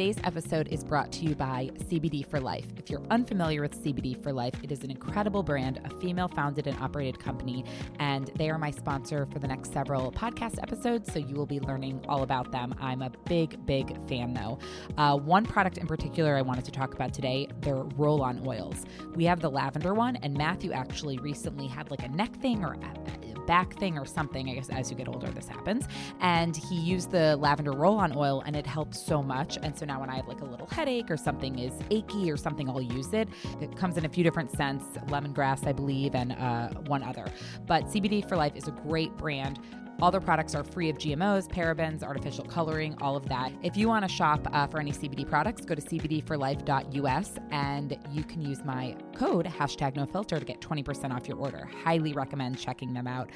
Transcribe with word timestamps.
Today's 0.00 0.24
episode 0.24 0.68
is 0.68 0.82
brought 0.82 1.12
to 1.12 1.26
you 1.26 1.34
by 1.34 1.68
CBD 1.90 2.26
for 2.26 2.40
Life. 2.40 2.64
If 2.78 2.88
you're 2.88 3.02
unfamiliar 3.10 3.60
with 3.60 3.84
CBD 3.84 4.16
for 4.22 4.32
Life, 4.32 4.54
it 4.62 4.72
is 4.72 4.82
an 4.82 4.90
incredible 4.90 5.42
brand, 5.42 5.78
a 5.84 5.94
female 6.00 6.26
founded 6.26 6.66
and 6.66 6.78
operated 6.78 7.20
company, 7.20 7.66
and 7.98 8.28
they 8.36 8.48
are 8.48 8.56
my 8.56 8.70
sponsor 8.70 9.26
for 9.30 9.40
the 9.40 9.46
next 9.46 9.74
several 9.74 10.10
podcast 10.10 10.58
episodes, 10.62 11.12
so 11.12 11.18
you 11.18 11.34
will 11.34 11.44
be 11.44 11.60
learning 11.60 12.02
all 12.08 12.22
about 12.22 12.50
them. 12.50 12.74
I'm 12.80 13.02
a 13.02 13.10
big, 13.26 13.66
big 13.66 13.94
fan, 14.08 14.32
though. 14.32 14.58
Uh, 14.96 15.18
one 15.18 15.44
product 15.44 15.76
in 15.76 15.86
particular 15.86 16.34
I 16.34 16.40
wanted 16.40 16.64
to 16.64 16.70
talk 16.70 16.94
about 16.94 17.12
today 17.12 17.46
their 17.60 17.82
roll 17.98 18.22
on 18.22 18.42
oils. 18.46 18.86
We 19.14 19.24
have 19.24 19.40
the 19.40 19.50
lavender 19.50 19.92
one, 19.92 20.16
and 20.22 20.32
Matthew 20.32 20.72
actually 20.72 21.18
recently 21.18 21.66
had 21.66 21.90
like 21.90 22.02
a 22.02 22.08
neck 22.08 22.34
thing 22.40 22.64
or 22.64 22.72
a 22.72 23.20
back 23.50 23.76
thing 23.80 23.98
or 23.98 24.06
something. 24.06 24.48
I 24.48 24.54
guess 24.54 24.68
as 24.70 24.92
you 24.92 24.96
get 24.96 25.08
older, 25.08 25.26
this 25.26 25.48
happens. 25.48 25.88
And 26.20 26.56
he 26.56 26.76
used 26.76 27.10
the 27.10 27.36
lavender 27.36 27.72
roll 27.72 27.98
on 27.98 28.16
oil 28.16 28.44
and 28.46 28.54
it 28.54 28.64
helped 28.64 28.94
so 28.94 29.24
much. 29.24 29.58
And 29.60 29.76
so 29.76 29.84
now 29.90 29.98
when 29.98 30.08
I 30.08 30.16
have 30.16 30.28
like 30.28 30.40
a 30.40 30.44
little 30.44 30.68
headache 30.68 31.10
or 31.10 31.16
something 31.16 31.58
is 31.58 31.72
achy 31.90 32.30
or 32.30 32.36
something, 32.36 32.68
I'll 32.68 32.80
use 32.80 33.12
it. 33.12 33.28
It 33.60 33.76
comes 33.76 33.96
in 33.96 34.04
a 34.04 34.08
few 34.08 34.22
different 34.22 34.52
scents 34.52 34.84
lemongrass, 35.08 35.66
I 35.66 35.72
believe, 35.72 36.14
and 36.14 36.30
uh, 36.32 36.68
one 36.86 37.02
other. 37.02 37.26
But 37.66 37.86
CBD 37.86 38.28
for 38.28 38.36
Life 38.36 38.54
is 38.54 38.68
a 38.68 38.70
great 38.70 39.16
brand. 39.16 39.58
All 40.00 40.10
their 40.10 40.20
products 40.20 40.54
are 40.54 40.64
free 40.64 40.88
of 40.88 40.96
GMOs, 40.96 41.46
parabens, 41.48 42.02
artificial 42.02 42.44
coloring, 42.44 42.96
all 43.02 43.16
of 43.16 43.28
that. 43.28 43.52
If 43.62 43.76
you 43.76 43.88
want 43.88 44.08
to 44.08 44.08
shop 44.08 44.46
uh, 44.52 44.66
for 44.68 44.78
any 44.80 44.92
CBD 44.92 45.28
products, 45.28 45.66
go 45.66 45.74
to 45.74 45.82
cbdforlife.us 45.82 47.32
and 47.50 47.98
you 48.10 48.24
can 48.24 48.40
use 48.40 48.64
my 48.64 48.96
code 49.14 49.44
hashtag 49.44 49.96
no 49.96 50.06
filter 50.06 50.38
to 50.38 50.44
get 50.44 50.60
20% 50.60 51.10
off 51.14 51.28
your 51.28 51.36
order. 51.36 51.68
Highly 51.84 52.12
recommend 52.12 52.58
checking 52.58 52.94
them 52.94 53.06
out. 53.06 53.28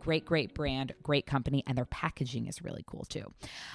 Great, 0.00 0.24
great 0.24 0.54
brand, 0.54 0.94
great 1.02 1.26
company, 1.26 1.62
and 1.66 1.76
their 1.76 1.84
packaging 1.84 2.46
is 2.46 2.62
really 2.62 2.84
cool 2.86 3.04
too. 3.04 3.24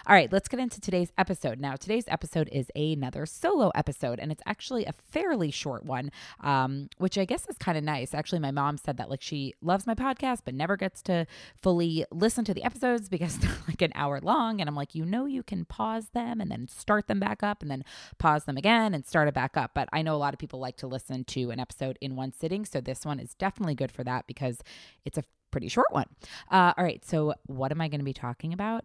All 0.07 0.15
right, 0.15 0.31
let's 0.31 0.47
get 0.47 0.59
into 0.59 0.81
today's 0.81 1.11
episode. 1.17 1.59
Now, 1.59 1.75
today's 1.75 2.05
episode 2.07 2.49
is 2.51 2.67
another 2.75 3.25
solo 3.25 3.71
episode, 3.75 4.19
and 4.19 4.31
it's 4.31 4.41
actually 4.45 4.85
a 4.85 4.93
fairly 4.93 5.51
short 5.51 5.85
one, 5.85 6.11
um, 6.41 6.89
which 6.97 7.17
I 7.17 7.25
guess 7.25 7.47
is 7.47 7.57
kind 7.57 7.77
of 7.77 7.83
nice. 7.83 8.13
Actually, 8.13 8.39
my 8.39 8.51
mom 8.51 8.77
said 8.77 8.97
that 8.97 9.09
like 9.09 9.21
she 9.21 9.53
loves 9.61 9.85
my 9.85 9.95
podcast, 9.95 10.39
but 10.45 10.53
never 10.53 10.77
gets 10.77 11.01
to 11.03 11.25
fully 11.61 12.05
listen 12.11 12.45
to 12.45 12.53
the 12.53 12.63
episodes 12.63 13.09
because 13.09 13.37
they're 13.39 13.51
like 13.67 13.81
an 13.81 13.91
hour 13.95 14.19
long. 14.21 14.59
And 14.59 14.69
I'm 14.69 14.75
like, 14.75 14.95
you 14.95 15.05
know, 15.05 15.25
you 15.25 15.43
can 15.43 15.65
pause 15.65 16.09
them 16.13 16.41
and 16.41 16.49
then 16.49 16.67
start 16.67 17.07
them 17.07 17.19
back 17.19 17.43
up 17.43 17.61
and 17.61 17.69
then 17.69 17.83
pause 18.17 18.45
them 18.45 18.57
again 18.57 18.93
and 18.93 19.05
start 19.05 19.27
it 19.27 19.33
back 19.33 19.57
up. 19.57 19.71
But 19.73 19.89
I 19.93 20.01
know 20.01 20.15
a 20.15 20.17
lot 20.17 20.33
of 20.33 20.39
people 20.39 20.59
like 20.59 20.77
to 20.77 20.87
listen 20.87 21.23
to 21.25 21.51
an 21.51 21.59
episode 21.59 21.97
in 22.01 22.15
one 22.15 22.31
sitting. 22.31 22.65
So 22.65 22.81
this 22.81 23.05
one 23.05 23.19
is 23.19 23.33
definitely 23.33 23.75
good 23.75 23.91
for 23.91 24.03
that 24.03 24.27
because 24.27 24.59
it's 25.05 25.17
a 25.17 25.23
pretty 25.53 25.69
short 25.69 25.91
one. 25.91 26.07
Uh, 26.51 26.73
all 26.75 26.83
right. 26.83 27.05
So, 27.05 27.35
what 27.45 27.71
am 27.71 27.79
I 27.79 27.87
going 27.87 27.99
to 27.99 28.05
be 28.05 28.11
talking 28.11 28.51
about? 28.51 28.83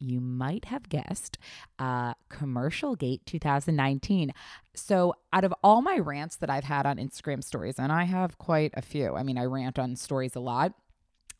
You 0.00 0.20
might 0.20 0.66
have 0.66 0.88
guessed 0.88 1.38
uh, 1.78 2.14
Commercial 2.28 2.96
Gate 2.96 3.22
2019. 3.24 4.32
So, 4.74 5.14
out 5.32 5.44
of 5.44 5.54
all 5.62 5.80
my 5.80 5.96
rants 5.96 6.36
that 6.36 6.50
I've 6.50 6.64
had 6.64 6.86
on 6.86 6.96
Instagram 6.96 7.42
stories, 7.42 7.78
and 7.78 7.92
I 7.92 8.04
have 8.04 8.36
quite 8.36 8.72
a 8.74 8.82
few, 8.82 9.14
I 9.14 9.22
mean, 9.22 9.38
I 9.38 9.44
rant 9.44 9.78
on 9.78 9.94
stories 9.94 10.34
a 10.34 10.40
lot, 10.40 10.74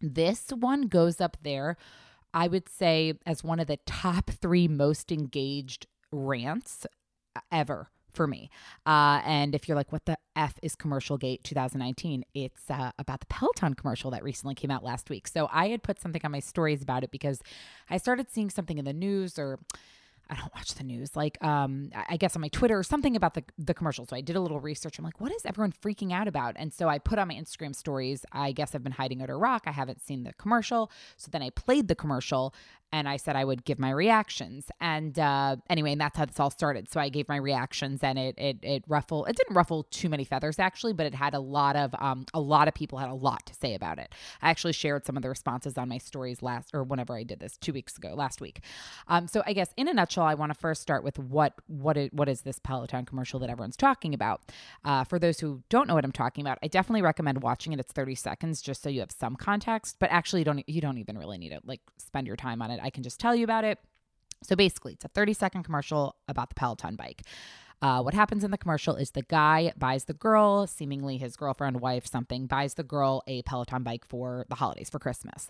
this 0.00 0.50
one 0.50 0.82
goes 0.82 1.20
up 1.20 1.36
there, 1.42 1.76
I 2.32 2.46
would 2.46 2.68
say, 2.68 3.14
as 3.26 3.42
one 3.42 3.58
of 3.58 3.66
the 3.66 3.78
top 3.84 4.30
three 4.30 4.68
most 4.68 5.10
engaged 5.10 5.88
rants 6.12 6.86
ever 7.50 7.90
for 8.12 8.26
me. 8.26 8.50
Uh, 8.86 9.20
and 9.24 9.54
if 9.54 9.68
you're 9.68 9.76
like, 9.76 9.92
what 9.92 10.04
the 10.06 10.18
F 10.36 10.54
is 10.62 10.74
Commercial 10.74 11.16
Gate 11.16 11.44
2019? 11.44 12.24
It's 12.34 12.70
uh, 12.70 12.92
about 12.98 13.20
the 13.20 13.26
Peloton 13.26 13.74
commercial 13.74 14.10
that 14.10 14.22
recently 14.22 14.54
came 14.54 14.70
out 14.70 14.84
last 14.84 15.10
week. 15.10 15.28
So 15.28 15.48
I 15.52 15.68
had 15.68 15.82
put 15.82 16.00
something 16.00 16.22
on 16.24 16.32
my 16.32 16.40
stories 16.40 16.82
about 16.82 17.04
it 17.04 17.10
because 17.10 17.40
I 17.90 17.98
started 17.98 18.30
seeing 18.30 18.50
something 18.50 18.78
in 18.78 18.84
the 18.84 18.92
news 18.92 19.38
or 19.38 19.58
I 20.30 20.34
don't 20.34 20.54
watch 20.54 20.74
the 20.74 20.84
news. 20.84 21.16
Like, 21.16 21.42
um, 21.42 21.90
I 21.94 22.16
guess 22.16 22.36
on 22.36 22.42
my 22.42 22.48
Twitter 22.48 22.78
or 22.78 22.82
something 22.82 23.16
about 23.16 23.34
the 23.34 23.44
the 23.58 23.72
commercial. 23.72 24.04
So 24.06 24.14
I 24.14 24.20
did 24.20 24.36
a 24.36 24.40
little 24.40 24.60
research. 24.60 24.98
I'm 24.98 25.04
like, 25.04 25.20
what 25.20 25.32
is 25.32 25.46
everyone 25.46 25.72
freaking 25.72 26.12
out 26.12 26.28
about? 26.28 26.54
And 26.58 26.72
so 26.72 26.88
I 26.88 26.98
put 26.98 27.18
on 27.18 27.28
my 27.28 27.34
Instagram 27.34 27.74
stories. 27.74 28.24
I 28.32 28.52
guess 28.52 28.74
I've 28.74 28.82
been 28.82 28.92
hiding 28.92 29.22
under 29.22 29.34
a 29.34 29.38
rock. 29.38 29.62
I 29.66 29.72
haven't 29.72 30.02
seen 30.02 30.24
the 30.24 30.34
commercial. 30.34 30.90
So 31.16 31.30
then 31.30 31.42
I 31.42 31.50
played 31.50 31.88
the 31.88 31.94
commercial 31.94 32.54
and 32.92 33.08
I 33.08 33.16
said 33.16 33.36
I 33.36 33.44
would 33.44 33.64
give 33.64 33.78
my 33.78 33.90
reactions. 33.90 34.66
And 34.80 35.18
uh, 35.18 35.56
anyway, 35.68 35.92
and 35.92 36.00
that's 36.00 36.16
how 36.16 36.24
this 36.24 36.40
all 36.40 36.50
started. 36.50 36.90
So 36.90 37.00
I 37.00 37.08
gave 37.08 37.28
my 37.28 37.36
reactions, 37.36 38.02
and 38.02 38.18
it 38.18 38.34
it 38.38 38.58
it 38.62 38.84
ruffled. 38.88 39.28
It 39.28 39.36
didn't 39.36 39.54
ruffle 39.54 39.84
too 39.84 40.08
many 40.08 40.24
feathers 40.24 40.58
actually, 40.58 40.92
but 40.92 41.06
it 41.06 41.14
had 41.14 41.34
a 41.34 41.40
lot 41.40 41.76
of 41.76 41.94
um 41.98 42.26
a 42.34 42.40
lot 42.40 42.68
of 42.68 42.74
people 42.74 42.98
had 42.98 43.08
a 43.08 43.14
lot 43.14 43.44
to 43.46 43.54
say 43.54 43.74
about 43.74 43.98
it. 43.98 44.14
I 44.42 44.50
actually 44.50 44.72
shared 44.72 45.04
some 45.04 45.16
of 45.16 45.22
the 45.22 45.28
responses 45.28 45.76
on 45.76 45.88
my 45.88 45.98
stories 45.98 46.42
last 46.42 46.70
or 46.74 46.82
whenever 46.82 47.16
I 47.16 47.22
did 47.22 47.40
this 47.40 47.56
two 47.56 47.72
weeks 47.72 47.96
ago, 47.96 48.14
last 48.14 48.40
week. 48.40 48.60
Um, 49.06 49.28
so 49.28 49.42
I 49.46 49.52
guess 49.52 49.72
in 49.76 49.88
a 49.88 49.94
nutshell, 49.94 50.24
I 50.24 50.34
want 50.34 50.50
to 50.52 50.58
first 50.58 50.82
start 50.82 51.04
with 51.04 51.18
what 51.18 51.54
what 51.66 51.96
is, 51.96 52.10
what 52.12 52.28
is 52.28 52.42
this 52.42 52.58
Peloton 52.58 53.04
commercial 53.04 53.38
that 53.40 53.50
everyone's 53.50 53.76
talking 53.76 54.14
about? 54.14 54.40
Uh, 54.84 55.04
for 55.04 55.18
those 55.18 55.40
who 55.40 55.62
don't 55.68 55.88
know 55.88 55.94
what 55.94 56.04
I'm 56.04 56.12
talking 56.12 56.42
about, 56.42 56.58
I 56.62 56.68
definitely 56.68 57.02
recommend 57.02 57.42
watching 57.42 57.72
it. 57.72 57.80
It's 57.80 57.92
30 57.92 58.14
seconds 58.14 58.62
just 58.62 58.82
so 58.82 58.88
you 58.88 59.00
have 59.00 59.12
some 59.12 59.36
context, 59.36 59.96
but 59.98 60.10
actually 60.10 60.40
you 60.40 60.44
don't 60.44 60.68
you 60.68 60.80
don't 60.80 60.98
even 60.98 61.18
really 61.18 61.38
need 61.38 61.50
to 61.50 61.60
like 61.64 61.80
spend 61.98 62.26
your 62.26 62.36
time 62.36 62.62
on 62.62 62.70
it. 62.70 62.77
I 62.82 62.90
can 62.90 63.02
just 63.02 63.20
tell 63.20 63.34
you 63.34 63.44
about 63.44 63.64
it. 63.64 63.78
So 64.42 64.56
basically, 64.56 64.94
it's 64.94 65.04
a 65.04 65.08
30 65.08 65.32
second 65.32 65.62
commercial 65.64 66.16
about 66.28 66.48
the 66.48 66.54
Peloton 66.54 66.96
bike. 66.96 67.22
Uh, 67.80 68.02
what 68.02 68.12
happens 68.12 68.42
in 68.42 68.50
the 68.50 68.58
commercial 68.58 68.96
is 68.96 69.12
the 69.12 69.22
guy 69.22 69.72
buys 69.76 70.06
the 70.06 70.12
girl, 70.12 70.66
seemingly 70.66 71.16
his 71.16 71.36
girlfriend, 71.36 71.80
wife, 71.80 72.06
something, 72.06 72.46
buys 72.46 72.74
the 72.74 72.82
girl 72.82 73.22
a 73.28 73.42
Peloton 73.42 73.84
bike 73.84 74.04
for 74.04 74.46
the 74.48 74.56
holidays, 74.56 74.90
for 74.90 74.98
Christmas 74.98 75.48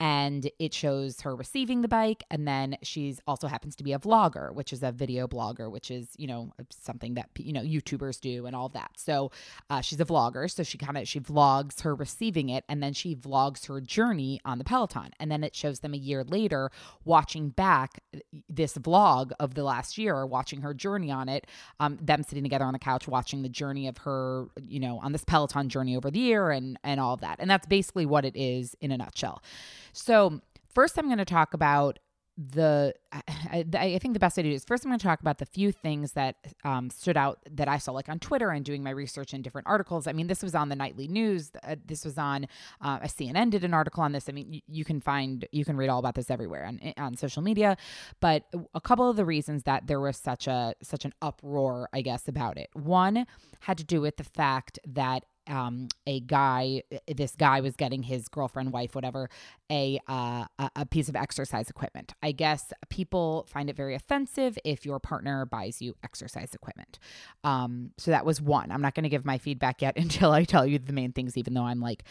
and 0.00 0.50
it 0.58 0.74
shows 0.74 1.20
her 1.20 1.36
receiving 1.36 1.82
the 1.82 1.88
bike. 1.88 2.24
And 2.30 2.46
then 2.46 2.76
she's 2.82 3.20
also 3.26 3.46
happens 3.46 3.76
to 3.76 3.84
be 3.84 3.92
a 3.92 3.98
vlogger 3.98 4.52
which 4.52 4.72
is 4.72 4.82
a 4.82 4.92
video 4.92 5.26
blogger 5.26 5.70
which 5.70 5.90
is 5.90 6.08
you 6.16 6.26
know 6.26 6.52
something 6.70 7.14
that 7.14 7.30
you 7.38 7.52
know 7.52 7.62
youtubers 7.62 8.20
do 8.20 8.46
and 8.46 8.56
all 8.56 8.68
that. 8.70 8.90
So 8.96 9.30
uh, 9.70 9.80
she's 9.80 10.00
a 10.00 10.04
vlogger 10.04 10.50
so 10.50 10.62
she 10.62 10.78
kind 10.78 10.98
of 10.98 11.06
she 11.06 11.20
vlogs 11.20 11.82
her 11.82 11.94
receiving 11.94 12.48
it 12.48 12.64
and 12.68 12.82
then 12.82 12.92
she 12.92 13.14
vlogs 13.14 13.66
her 13.66 13.80
journey 13.80 14.40
on 14.44 14.58
the 14.58 14.64
peloton. 14.64 15.10
And 15.20 15.30
then 15.30 15.44
it 15.44 15.54
shows 15.54 15.80
them 15.80 15.94
a 15.94 15.98
year 15.98 16.24
later 16.24 16.70
watching 17.04 17.50
back 17.50 18.00
this 18.48 18.74
vlog 18.74 19.32
of 19.38 19.54
the 19.54 19.62
last 19.62 19.96
year 19.96 20.26
watching 20.26 20.62
her 20.62 20.74
journey 20.74 21.10
on 21.10 21.28
it 21.28 21.46
um, 21.80 21.98
them 22.00 22.22
sitting 22.22 22.42
together 22.42 22.64
on 22.64 22.72
the 22.72 22.78
couch 22.78 23.06
watching 23.06 23.42
the 23.42 23.48
journey 23.48 23.86
of 23.86 23.98
her 23.98 24.46
you 24.66 24.80
know 24.80 24.98
on 25.02 25.12
this 25.12 25.24
peloton 25.24 25.68
journey 25.68 25.96
over 25.96 26.10
the 26.10 26.18
year 26.18 26.50
and 26.50 26.78
and 26.82 26.98
all 26.98 27.16
that. 27.18 27.36
And 27.38 27.48
that's 27.48 27.66
basically 27.66 28.06
what 28.06 28.24
it 28.24 28.36
is 28.36 28.76
in 28.80 28.90
a 28.90 28.96
nutshell 28.96 29.42
so, 29.94 30.40
first, 30.74 30.98
I'm 30.98 31.06
going 31.06 31.18
to 31.18 31.24
talk 31.24 31.54
about 31.54 31.98
the 32.36 32.92
I, 33.12 33.64
I, 33.74 33.98
think 33.98 34.14
the 34.14 34.18
best 34.18 34.36
way 34.36 34.42
to 34.42 34.48
do 34.48 34.54
is 34.54 34.64
first 34.64 34.84
i'm 34.84 34.90
going 34.90 34.98
to 34.98 35.04
talk 35.04 35.20
about 35.20 35.38
the 35.38 35.46
few 35.46 35.70
things 35.70 36.12
that 36.12 36.34
um, 36.64 36.90
stood 36.90 37.16
out 37.16 37.38
that 37.48 37.68
i 37.68 37.78
saw 37.78 37.92
like 37.92 38.08
on 38.08 38.18
twitter 38.18 38.50
and 38.50 38.64
doing 38.64 38.82
my 38.82 38.90
research 38.90 39.32
in 39.34 39.42
different 39.42 39.68
articles. 39.68 40.08
I 40.08 40.12
mean 40.12 40.26
this 40.26 40.42
was 40.42 40.54
on 40.54 40.68
the 40.68 40.74
nightly 40.74 41.06
news 41.06 41.52
uh, 41.62 41.76
this 41.84 42.04
was 42.04 42.18
on 42.18 42.46
uh, 42.80 42.98
cnn 43.00 43.50
did 43.50 43.62
an 43.62 43.72
article 43.72 44.02
on 44.02 44.12
this. 44.12 44.28
I 44.28 44.32
mean 44.32 44.48
y- 44.50 44.62
you 44.66 44.84
can 44.84 45.00
find 45.00 45.46
you 45.52 45.64
can 45.64 45.76
read 45.76 45.88
all 45.88 46.00
about 46.00 46.16
this 46.16 46.28
everywhere 46.28 46.66
on, 46.66 46.80
on 46.96 47.16
social 47.16 47.42
media. 47.42 47.76
But 48.20 48.44
a 48.74 48.80
couple 48.80 49.08
of 49.08 49.16
the 49.16 49.24
reasons 49.24 49.62
that 49.64 49.86
there 49.86 50.00
was 50.00 50.16
such 50.16 50.48
a 50.48 50.74
such 50.82 51.04
an 51.04 51.12
uproar 51.22 51.88
i 51.92 52.00
guess 52.00 52.26
about 52.26 52.58
it. 52.58 52.68
One 52.72 53.26
had 53.60 53.78
to 53.78 53.84
do 53.84 54.00
with 54.00 54.16
the 54.16 54.24
fact 54.24 54.80
that 54.86 55.24
um, 55.48 55.88
a 56.06 56.20
guy, 56.20 56.82
this 57.08 57.34
guy 57.36 57.60
was 57.60 57.76
getting 57.76 58.02
his 58.02 58.28
girlfriend, 58.28 58.72
wife, 58.72 58.94
whatever, 58.94 59.28
a, 59.70 60.00
uh, 60.08 60.46
a 60.76 60.86
piece 60.86 61.08
of 61.08 61.16
exercise 61.16 61.70
equipment. 61.70 62.14
I 62.22 62.32
guess 62.32 62.72
people 62.88 63.46
find 63.48 63.68
it 63.68 63.76
very 63.76 63.94
offensive 63.94 64.58
if 64.64 64.84
your 64.84 64.98
partner 64.98 65.46
buys 65.46 65.80
you 65.82 65.94
exercise 66.02 66.54
equipment. 66.54 66.98
Um, 67.42 67.92
so 67.98 68.10
that 68.10 68.24
was 68.26 68.40
one. 68.40 68.70
I'm 68.70 68.82
not 68.82 68.94
going 68.94 69.04
to 69.04 69.08
give 69.08 69.24
my 69.24 69.38
feedback 69.38 69.82
yet 69.82 69.96
until 69.98 70.32
I 70.32 70.44
tell 70.44 70.66
you 70.66 70.78
the 70.78 70.92
main 70.92 71.12
things, 71.12 71.36
even 71.36 71.54
though 71.54 71.64
I'm 71.64 71.80
like 71.80 72.04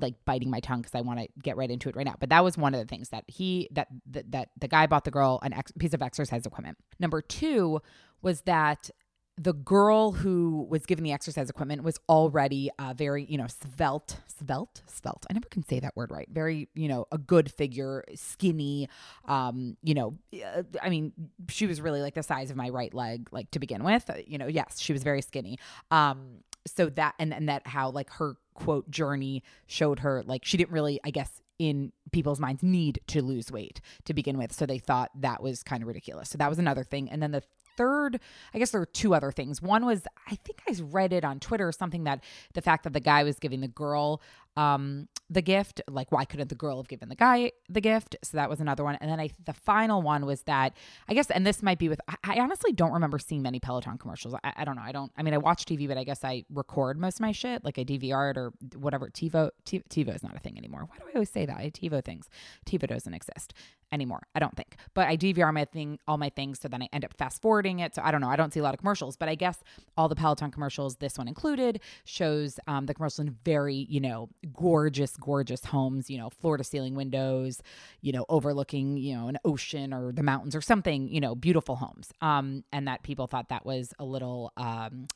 like 0.00 0.14
biting 0.24 0.50
my 0.50 0.60
tongue 0.60 0.80
because 0.80 0.94
I 0.94 1.02
want 1.02 1.20
to 1.20 1.28
get 1.42 1.56
right 1.56 1.70
into 1.70 1.88
it 1.88 1.96
right 1.96 2.06
now. 2.06 2.14
But 2.18 2.30
that 2.30 2.42
was 2.42 2.56
one 2.56 2.74
of 2.74 2.80
the 2.80 2.86
things 2.86 3.10
that 3.10 3.24
he 3.26 3.68
that 3.72 3.88
that, 4.10 4.30
that 4.32 4.48
the 4.58 4.68
guy 4.68 4.86
bought 4.86 5.04
the 5.04 5.10
girl 5.10 5.38
an 5.42 5.52
ex- 5.52 5.72
piece 5.72 5.92
of 5.92 6.02
exercise 6.02 6.46
equipment. 6.46 6.78
Number 6.98 7.20
two 7.20 7.82
was 8.22 8.42
that 8.42 8.90
the 9.38 9.54
girl 9.54 10.12
who 10.12 10.66
was 10.68 10.84
given 10.84 11.04
the 11.04 11.12
exercise 11.12 11.48
equipment 11.48 11.82
was 11.82 11.98
already 12.08 12.70
uh, 12.78 12.92
very, 12.94 13.24
you 13.24 13.38
know, 13.38 13.46
svelte, 13.46 14.18
svelte, 14.26 14.82
svelte. 14.86 15.26
I 15.30 15.32
never 15.32 15.48
can 15.48 15.64
say 15.66 15.80
that 15.80 15.96
word 15.96 16.10
right. 16.10 16.28
Very, 16.30 16.68
you 16.74 16.86
know, 16.88 17.06
a 17.10 17.18
good 17.18 17.50
figure, 17.50 18.04
skinny. 18.14 18.88
Um, 19.26 19.76
you 19.82 19.94
know, 19.94 20.18
uh, 20.34 20.64
I 20.82 20.90
mean, 20.90 21.12
she 21.48 21.66
was 21.66 21.80
really 21.80 22.02
like 22.02 22.14
the 22.14 22.22
size 22.22 22.50
of 22.50 22.56
my 22.56 22.68
right 22.68 22.92
leg, 22.92 23.28
like 23.32 23.50
to 23.52 23.58
begin 23.58 23.84
with. 23.84 24.08
Uh, 24.10 24.14
you 24.26 24.36
know, 24.36 24.46
yes, 24.46 24.78
she 24.78 24.92
was 24.92 25.02
very 25.02 25.22
skinny. 25.22 25.58
Um, 25.90 26.42
so 26.66 26.90
that 26.90 27.14
and 27.18 27.34
and 27.34 27.48
that 27.48 27.66
how 27.66 27.90
like 27.90 28.10
her 28.10 28.36
quote 28.54 28.88
journey 28.90 29.42
showed 29.66 30.00
her 30.00 30.22
like 30.26 30.44
she 30.44 30.56
didn't 30.56 30.72
really, 30.72 31.00
I 31.04 31.10
guess, 31.10 31.40
in 31.58 31.92
people's 32.12 32.40
minds 32.40 32.62
need 32.62 33.00
to 33.06 33.22
lose 33.22 33.50
weight 33.50 33.80
to 34.04 34.14
begin 34.14 34.36
with. 34.36 34.52
So 34.52 34.66
they 34.66 34.78
thought 34.78 35.10
that 35.20 35.42
was 35.42 35.62
kind 35.62 35.82
of 35.82 35.86
ridiculous. 35.86 36.28
So 36.28 36.38
that 36.38 36.48
was 36.48 36.58
another 36.58 36.84
thing. 36.84 37.10
And 37.10 37.22
then 37.22 37.32
the 37.32 37.42
third, 37.76 38.20
I 38.54 38.58
guess 38.58 38.70
there 38.70 38.80
were 38.80 38.86
two 38.86 39.14
other 39.14 39.32
things. 39.32 39.62
One 39.62 39.84
was, 39.86 40.02
I 40.26 40.36
think 40.36 40.60
I 40.68 40.74
read 40.82 41.12
it 41.12 41.24
on 41.24 41.40
Twitter 41.40 41.66
or 41.66 41.72
something 41.72 42.04
that 42.04 42.22
the 42.54 42.62
fact 42.62 42.84
that 42.84 42.92
the 42.92 43.00
guy 43.00 43.22
was 43.24 43.38
giving 43.38 43.60
the 43.60 43.68
girl 43.68 44.20
um, 44.56 45.08
the 45.30 45.42
gift, 45.42 45.80
like 45.88 46.12
why 46.12 46.24
couldn't 46.24 46.48
the 46.48 46.54
girl 46.54 46.76
have 46.76 46.88
given 46.88 47.08
the 47.08 47.14
guy 47.14 47.52
the 47.68 47.80
gift? 47.80 48.16
So 48.22 48.36
that 48.36 48.50
was 48.50 48.60
another 48.60 48.84
one. 48.84 48.96
And 49.00 49.10
then 49.10 49.18
I, 49.18 49.30
the 49.44 49.54
final 49.54 50.02
one 50.02 50.26
was 50.26 50.42
that 50.42 50.76
I 51.08 51.14
guess, 51.14 51.30
and 51.30 51.46
this 51.46 51.62
might 51.62 51.78
be 51.78 51.88
with, 51.88 52.00
I 52.24 52.38
honestly 52.38 52.72
don't 52.72 52.92
remember 52.92 53.18
seeing 53.18 53.42
many 53.42 53.60
Peloton 53.60 53.98
commercials. 53.98 54.34
I, 54.44 54.52
I 54.56 54.64
don't 54.64 54.76
know. 54.76 54.82
I 54.82 54.92
don't, 54.92 55.10
I 55.16 55.22
mean, 55.22 55.34
I 55.34 55.38
watch 55.38 55.64
TV, 55.64 55.88
but 55.88 55.96
I 55.96 56.04
guess 56.04 56.24
I 56.24 56.44
record 56.52 56.98
most 56.98 57.16
of 57.16 57.20
my 57.20 57.32
shit, 57.32 57.64
like 57.64 57.78
I 57.78 57.84
DVR 57.84 58.32
it 58.32 58.36
or 58.36 58.52
whatever. 58.76 59.08
TiVo, 59.08 59.50
TiVo 59.64 60.14
is 60.14 60.22
not 60.22 60.36
a 60.36 60.40
thing 60.40 60.58
anymore. 60.58 60.84
Why 60.88 60.96
do 60.98 61.04
I 61.08 61.12
always 61.14 61.30
say 61.30 61.46
that? 61.46 61.56
I 61.56 61.70
TiVo 61.70 62.04
things. 62.04 62.28
TiVo 62.66 62.86
doesn't 62.86 63.14
exist 63.14 63.54
anymore. 63.92 64.22
I 64.34 64.40
don't 64.40 64.56
think. 64.56 64.76
But 64.94 65.06
I 65.08 65.16
DVR 65.16 65.52
my 65.52 65.66
thing, 65.66 65.98
all 66.08 66.18
my 66.18 66.30
things, 66.30 66.58
so 66.60 66.68
then 66.68 66.82
I 66.82 66.88
end 66.92 67.04
up 67.04 67.14
fast 67.16 67.42
forwarding 67.42 67.80
it. 67.80 67.94
So 67.94 68.02
I 68.02 68.10
don't 68.10 68.20
know. 68.20 68.28
I 68.28 68.36
don't 68.36 68.52
see 68.52 68.60
a 68.60 68.62
lot 68.62 68.74
of 68.74 68.80
commercials, 68.80 69.16
but 69.16 69.28
I 69.28 69.34
guess 69.34 69.58
all 69.96 70.08
the 70.08 70.16
Peloton 70.16 70.50
commercials, 70.50 70.96
this 70.96 71.18
one 71.18 71.28
included, 71.28 71.80
shows 72.04 72.58
um, 72.66 72.86
the 72.86 72.94
commercial 72.94 73.24
in 73.24 73.36
very, 73.44 73.86
you 73.88 74.00
know, 74.00 74.30
gorgeous, 74.52 75.16
gorgeous 75.16 75.64
homes. 75.64 76.10
You 76.10 76.18
know, 76.18 76.30
floor 76.30 76.56
to 76.56 76.64
ceiling 76.64 76.94
windows. 76.94 77.62
You 78.00 78.12
know, 78.12 78.24
overlooking, 78.28 78.96
you 78.96 79.14
know, 79.14 79.28
an 79.28 79.38
ocean 79.44 79.92
or 79.92 80.12
the 80.12 80.22
mountains 80.22 80.54
or 80.54 80.60
something. 80.60 81.08
You 81.08 81.20
know, 81.20 81.34
beautiful 81.34 81.76
homes. 81.76 82.12
Um, 82.20 82.64
and 82.72 82.88
that 82.88 83.02
people 83.02 83.26
thought 83.26 83.48
that 83.50 83.66
was 83.66 83.92
a 83.98 84.04
little 84.04 84.52
um. 84.56 85.06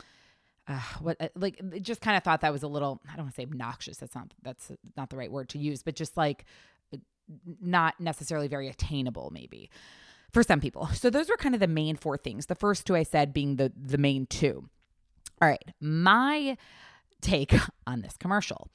Uh, 0.69 0.81
what 1.01 1.17
uh, 1.21 1.29
like 1.37 1.61
just 1.81 2.01
kind 2.01 2.17
of 2.17 2.25
thought 2.25 2.41
that 2.41 2.53
was 2.53 2.65
a 2.65 2.67
little 2.67 3.01
I 3.09 3.15
don't 3.15 3.27
want 3.27 3.37
to 3.37 3.41
say 3.41 3.45
obnoxious 3.45 3.99
that's 3.99 4.17
not 4.17 4.35
that's 4.43 4.73
not 4.97 5.11
the 5.11 5.17
right 5.17 5.31
word 5.31 5.49
to 5.51 5.61
use 5.61 5.85
but 5.85 5.95
just 5.95 6.17
like 6.17 6.45
not 7.61 8.01
necessarily 8.01 8.49
very 8.49 8.69
attainable 8.69 9.31
maybe 9.33 9.71
for 10.33 10.43
some 10.43 10.61
people. 10.61 10.87
So 10.89 11.11
those 11.11 11.29
were 11.29 11.37
kind 11.37 11.55
of 11.55 11.61
the 11.61 11.67
main 11.67 11.97
four 11.97 12.17
things. 12.17 12.47
The 12.47 12.55
first 12.55 12.87
two 12.87 12.97
I 12.97 13.03
said 13.03 13.33
being 13.33 13.57
the 13.57 13.73
the 13.75 13.99
main 13.99 14.27
two. 14.27 14.69
All 15.41 15.49
right, 15.49 15.65
my 15.81 16.57
take 17.21 17.55
on 17.87 18.03
this 18.03 18.17
commercial. 18.19 18.69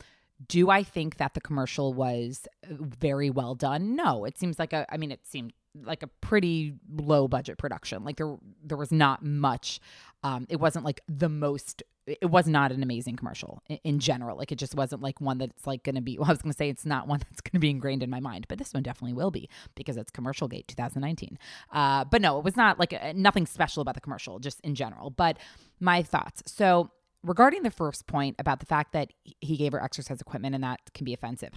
Do 0.48 0.70
I 0.70 0.84
think 0.84 1.18
that 1.18 1.34
the 1.34 1.42
commercial 1.42 1.94
was 1.94 2.48
very 2.70 3.30
well 3.30 3.56
done? 3.56 3.96
No, 3.96 4.26
it 4.26 4.38
seems 4.38 4.60
like 4.60 4.74
a 4.74 4.86
I 4.92 4.98
mean 4.98 5.12
it 5.12 5.26
seemed 5.26 5.54
like 5.84 6.04
a 6.04 6.08
pretty 6.08 6.74
low 6.94 7.28
budget 7.28 7.58
production. 7.58 8.04
Like 8.04 8.18
there 8.18 8.38
there 8.64 8.78
was 8.78 8.92
not 8.92 9.24
much 9.24 9.80
um 10.24 10.46
it 10.50 10.60
wasn't 10.60 10.86
like 10.86 11.02
the 11.08 11.30
most 11.30 11.84
it 12.08 12.30
was 12.30 12.48
not 12.48 12.72
an 12.72 12.82
amazing 12.82 13.16
commercial 13.16 13.62
in, 13.84 14.00
general. 14.00 14.38
Like 14.38 14.52
it 14.52 14.58
just 14.58 14.76
wasn't 14.76 15.02
like 15.02 15.22
one 15.22 15.38
that's 15.38 15.68
like 15.68 15.84
going 15.84 15.96
to 15.96 16.02
be. 16.02 16.18
Well, 16.18 16.28
I 16.30 16.32
was 16.32 16.42
going 16.42 16.52
to 16.52 16.58
say 16.58 16.70
it's 16.70 16.86
not 16.86 17.08
one 17.08 17.20
that's 17.20 17.42
going 17.42 17.54
to 17.54 17.60
be 17.60 17.70
ingrained 17.70 18.04
in 18.04 18.10
my 18.10 18.20
mind, 18.20 18.48
but 18.50 18.58
this 18.58 18.74
one 18.74 18.84
definitely 18.84 19.14
will 19.14 19.32
be 19.32 19.50
because 19.76 19.98
it's 19.98 20.12
Commercial 20.12 20.48
Gate 20.48 20.68
2019. 20.68 21.38
Uh, 21.72 22.04
but 22.06 22.22
no, 22.22 22.38
it 22.38 22.44
was 22.44 22.58
not 22.58 22.80
like 22.80 22.94
a, 22.94 23.14
nothing 23.14 23.46
special 23.46 23.82
about 23.82 23.96
the 23.96 24.02
commercial, 24.02 24.40
just 24.40 24.60
in 24.62 24.76
general. 24.76 25.10
But 25.10 25.38
my 25.80 26.02
thoughts. 26.02 26.44
So 26.48 26.92
regarding 27.24 27.64
the 27.64 27.72
first 27.72 28.08
point 28.08 28.36
about 28.40 28.60
the 28.60 28.66
fact 28.66 28.94
that 28.94 29.12
he 29.40 29.58
gave 29.58 29.74
her 29.74 29.84
exercise 29.84 30.22
equipment 30.22 30.56
and 30.56 30.64
that 30.64 30.80
can 30.94 31.06
be 31.06 31.14
offensive. 31.14 31.54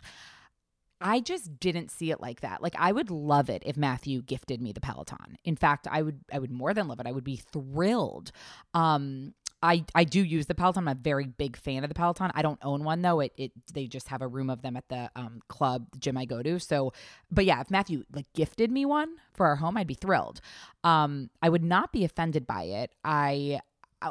I 1.01 1.21
just 1.21 1.59
didn't 1.61 1.91
see 1.91 2.11
it 2.11 2.21
like 2.21 2.41
that. 2.41 2.63
Like 2.63 2.75
I 2.79 2.93
would 2.93 3.11
love 3.11 3.51
it 3.51 3.63
if 3.67 3.77
Matthew 3.77 4.23
gifted 4.23 4.61
me 4.63 4.73
the 4.73 4.81
Peloton. 4.81 5.37
In 5.45 5.57
fact, 5.57 5.87
I 5.91 6.03
would 6.03 6.21
I 6.33 6.39
would 6.39 6.51
more 6.51 6.73
than 6.73 6.89
love 6.89 7.01
it. 7.01 7.07
I 7.07 7.13
would 7.13 7.25
be 7.25 7.37
thrilled. 7.37 8.33
Um 8.73 9.35
I, 9.63 9.83
I 9.95 10.05
do 10.05 10.23
use 10.23 10.45
the 10.45 10.55
Peloton. 10.55 10.87
I'm 10.87 10.89
a 10.89 11.01
very 11.01 11.27
big 11.27 11.57
fan 11.57 11.85
of 11.85 11.89
the 11.89 11.95
Peloton. 11.95 12.31
I 12.35 12.43
don't 12.43 12.59
own 12.63 12.85
one 12.85 13.01
though. 13.01 13.21
It 13.21 13.33
it 13.39 13.53
they 13.73 13.87
just 13.87 14.09
have 14.09 14.21
a 14.21 14.29
room 14.29 14.51
of 14.51 14.61
them 14.61 14.77
at 14.77 14.89
the 14.91 15.11
um, 15.17 15.41
club 15.49 15.87
the 15.93 15.99
gym 15.99 16.19
I 16.19 16.27
go 16.27 16.43
to. 16.43 16.61
So, 16.61 16.93
but 17.31 17.47
yeah, 17.47 17.61
if 17.63 17.71
Matthew 17.71 18.05
like 18.13 18.27
gifted 18.35 18.71
me 18.71 18.85
one 18.85 19.17
for 19.33 19.47
our 19.47 19.57
home, 19.57 19.79
I'd 19.79 19.87
be 19.87 19.95
thrilled. 19.95 20.43
Um, 20.85 21.31
I 21.41 21.49
would 21.49 21.65
not 21.65 21.93
be 21.93 22.05
offended 22.05 22.47
by 22.47 22.65
it. 22.65 22.95
I 23.05 23.61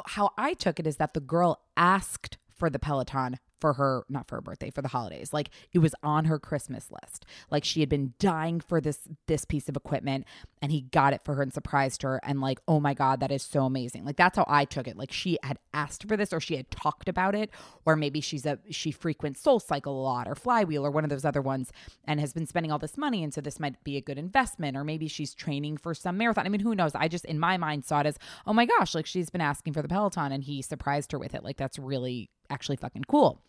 how 0.06 0.30
I 0.36 0.54
took 0.54 0.80
it 0.80 0.86
is 0.86 0.96
that 0.96 1.14
the 1.14 1.20
girl 1.20 1.60
asked 1.76 2.38
for 2.52 2.70
the 2.70 2.78
Peloton 2.78 3.38
for 3.64 3.72
her 3.72 4.04
not 4.10 4.28
for 4.28 4.34
her 4.34 4.42
birthday 4.42 4.68
for 4.68 4.82
the 4.82 4.88
holidays. 4.88 5.32
Like 5.32 5.48
it 5.72 5.78
was 5.78 5.94
on 6.02 6.26
her 6.26 6.38
christmas 6.38 6.90
list. 6.90 7.24
Like 7.50 7.64
she 7.64 7.80
had 7.80 7.88
been 7.88 8.12
dying 8.18 8.60
for 8.60 8.78
this 8.78 9.08
this 9.26 9.46
piece 9.46 9.70
of 9.70 9.76
equipment 9.76 10.26
and 10.60 10.70
he 10.70 10.82
got 10.82 11.14
it 11.14 11.22
for 11.24 11.34
her 11.34 11.42
and 11.42 11.50
surprised 11.50 12.02
her 12.02 12.20
and 12.22 12.42
like 12.42 12.60
oh 12.68 12.78
my 12.78 12.92
god 12.92 13.20
that 13.20 13.32
is 13.32 13.42
so 13.42 13.64
amazing. 13.64 14.04
Like 14.04 14.18
that's 14.18 14.36
how 14.36 14.44
i 14.48 14.66
took 14.66 14.86
it. 14.86 14.98
Like 14.98 15.10
she 15.10 15.38
had 15.42 15.58
asked 15.72 16.06
for 16.06 16.14
this 16.14 16.30
or 16.30 16.40
she 16.40 16.56
had 16.56 16.70
talked 16.70 17.08
about 17.08 17.34
it 17.34 17.48
or 17.86 17.96
maybe 17.96 18.20
she's 18.20 18.44
a 18.44 18.58
she 18.68 18.90
frequents 18.90 19.40
soul 19.40 19.60
cycle 19.60 19.98
a 19.98 20.02
lot 20.02 20.28
or 20.28 20.34
flywheel 20.34 20.84
or 20.84 20.90
one 20.90 21.04
of 21.04 21.08
those 21.08 21.24
other 21.24 21.40
ones 21.40 21.72
and 22.04 22.20
has 22.20 22.34
been 22.34 22.46
spending 22.46 22.70
all 22.70 22.78
this 22.78 22.98
money 22.98 23.24
and 23.24 23.32
so 23.32 23.40
this 23.40 23.58
might 23.58 23.82
be 23.82 23.96
a 23.96 24.02
good 24.02 24.18
investment 24.18 24.76
or 24.76 24.84
maybe 24.84 25.08
she's 25.08 25.32
training 25.32 25.78
for 25.78 25.94
some 25.94 26.18
marathon. 26.18 26.44
I 26.44 26.50
mean 26.50 26.60
who 26.60 26.74
knows? 26.74 26.94
I 26.94 27.08
just 27.08 27.24
in 27.24 27.38
my 27.38 27.56
mind 27.56 27.86
saw 27.86 28.00
it 28.00 28.06
as 28.06 28.18
oh 28.46 28.52
my 28.52 28.66
gosh 28.66 28.94
like 28.94 29.06
she's 29.06 29.30
been 29.30 29.40
asking 29.40 29.72
for 29.72 29.80
the 29.80 29.88
peloton 29.88 30.32
and 30.32 30.44
he 30.44 30.60
surprised 30.60 31.12
her 31.12 31.18
with 31.18 31.34
it. 31.34 31.42
Like 31.42 31.56
that's 31.56 31.78
really 31.78 32.28
actually 32.50 32.76
fucking 32.76 33.04
cool 33.08 33.40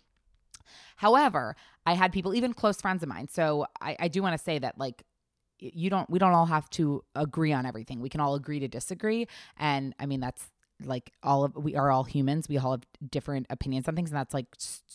However, 0.98 1.56
I 1.86 1.94
had 1.94 2.12
people, 2.12 2.34
even 2.34 2.54
close 2.54 2.82
friends 2.82 3.04
of 3.04 3.10
mine. 3.10 3.28
So 3.28 3.66
I, 3.82 3.96
I 4.00 4.08
do 4.08 4.22
want 4.22 4.38
to 4.38 4.44
say 4.44 4.60
that, 4.60 4.78
like, 4.78 5.04
you 5.60 5.90
don't, 5.90 6.10
we 6.10 6.20
don't 6.20 6.34
all 6.34 6.48
have 6.48 6.70
to 6.72 7.04
agree 7.16 7.54
on 7.54 7.66
everything. 7.66 8.02
We 8.02 8.10
can 8.10 8.20
all 8.20 8.36
agree 8.36 8.60
to 8.60 8.68
disagree. 8.68 9.28
And 9.58 9.96
I 10.00 10.06
mean, 10.06 10.20
that's 10.20 10.44
like 10.84 11.14
all 11.24 11.46
of, 11.46 11.56
we 11.56 11.76
are 11.76 11.90
all 11.90 12.04
humans. 12.04 12.50
We 12.50 12.58
all 12.58 12.72
have 12.72 12.84
different 13.10 13.48
opinions 13.50 13.88
on 13.88 13.96
things. 13.96 14.12
And 14.12 14.18
that's 14.18 14.34
like 14.34 14.48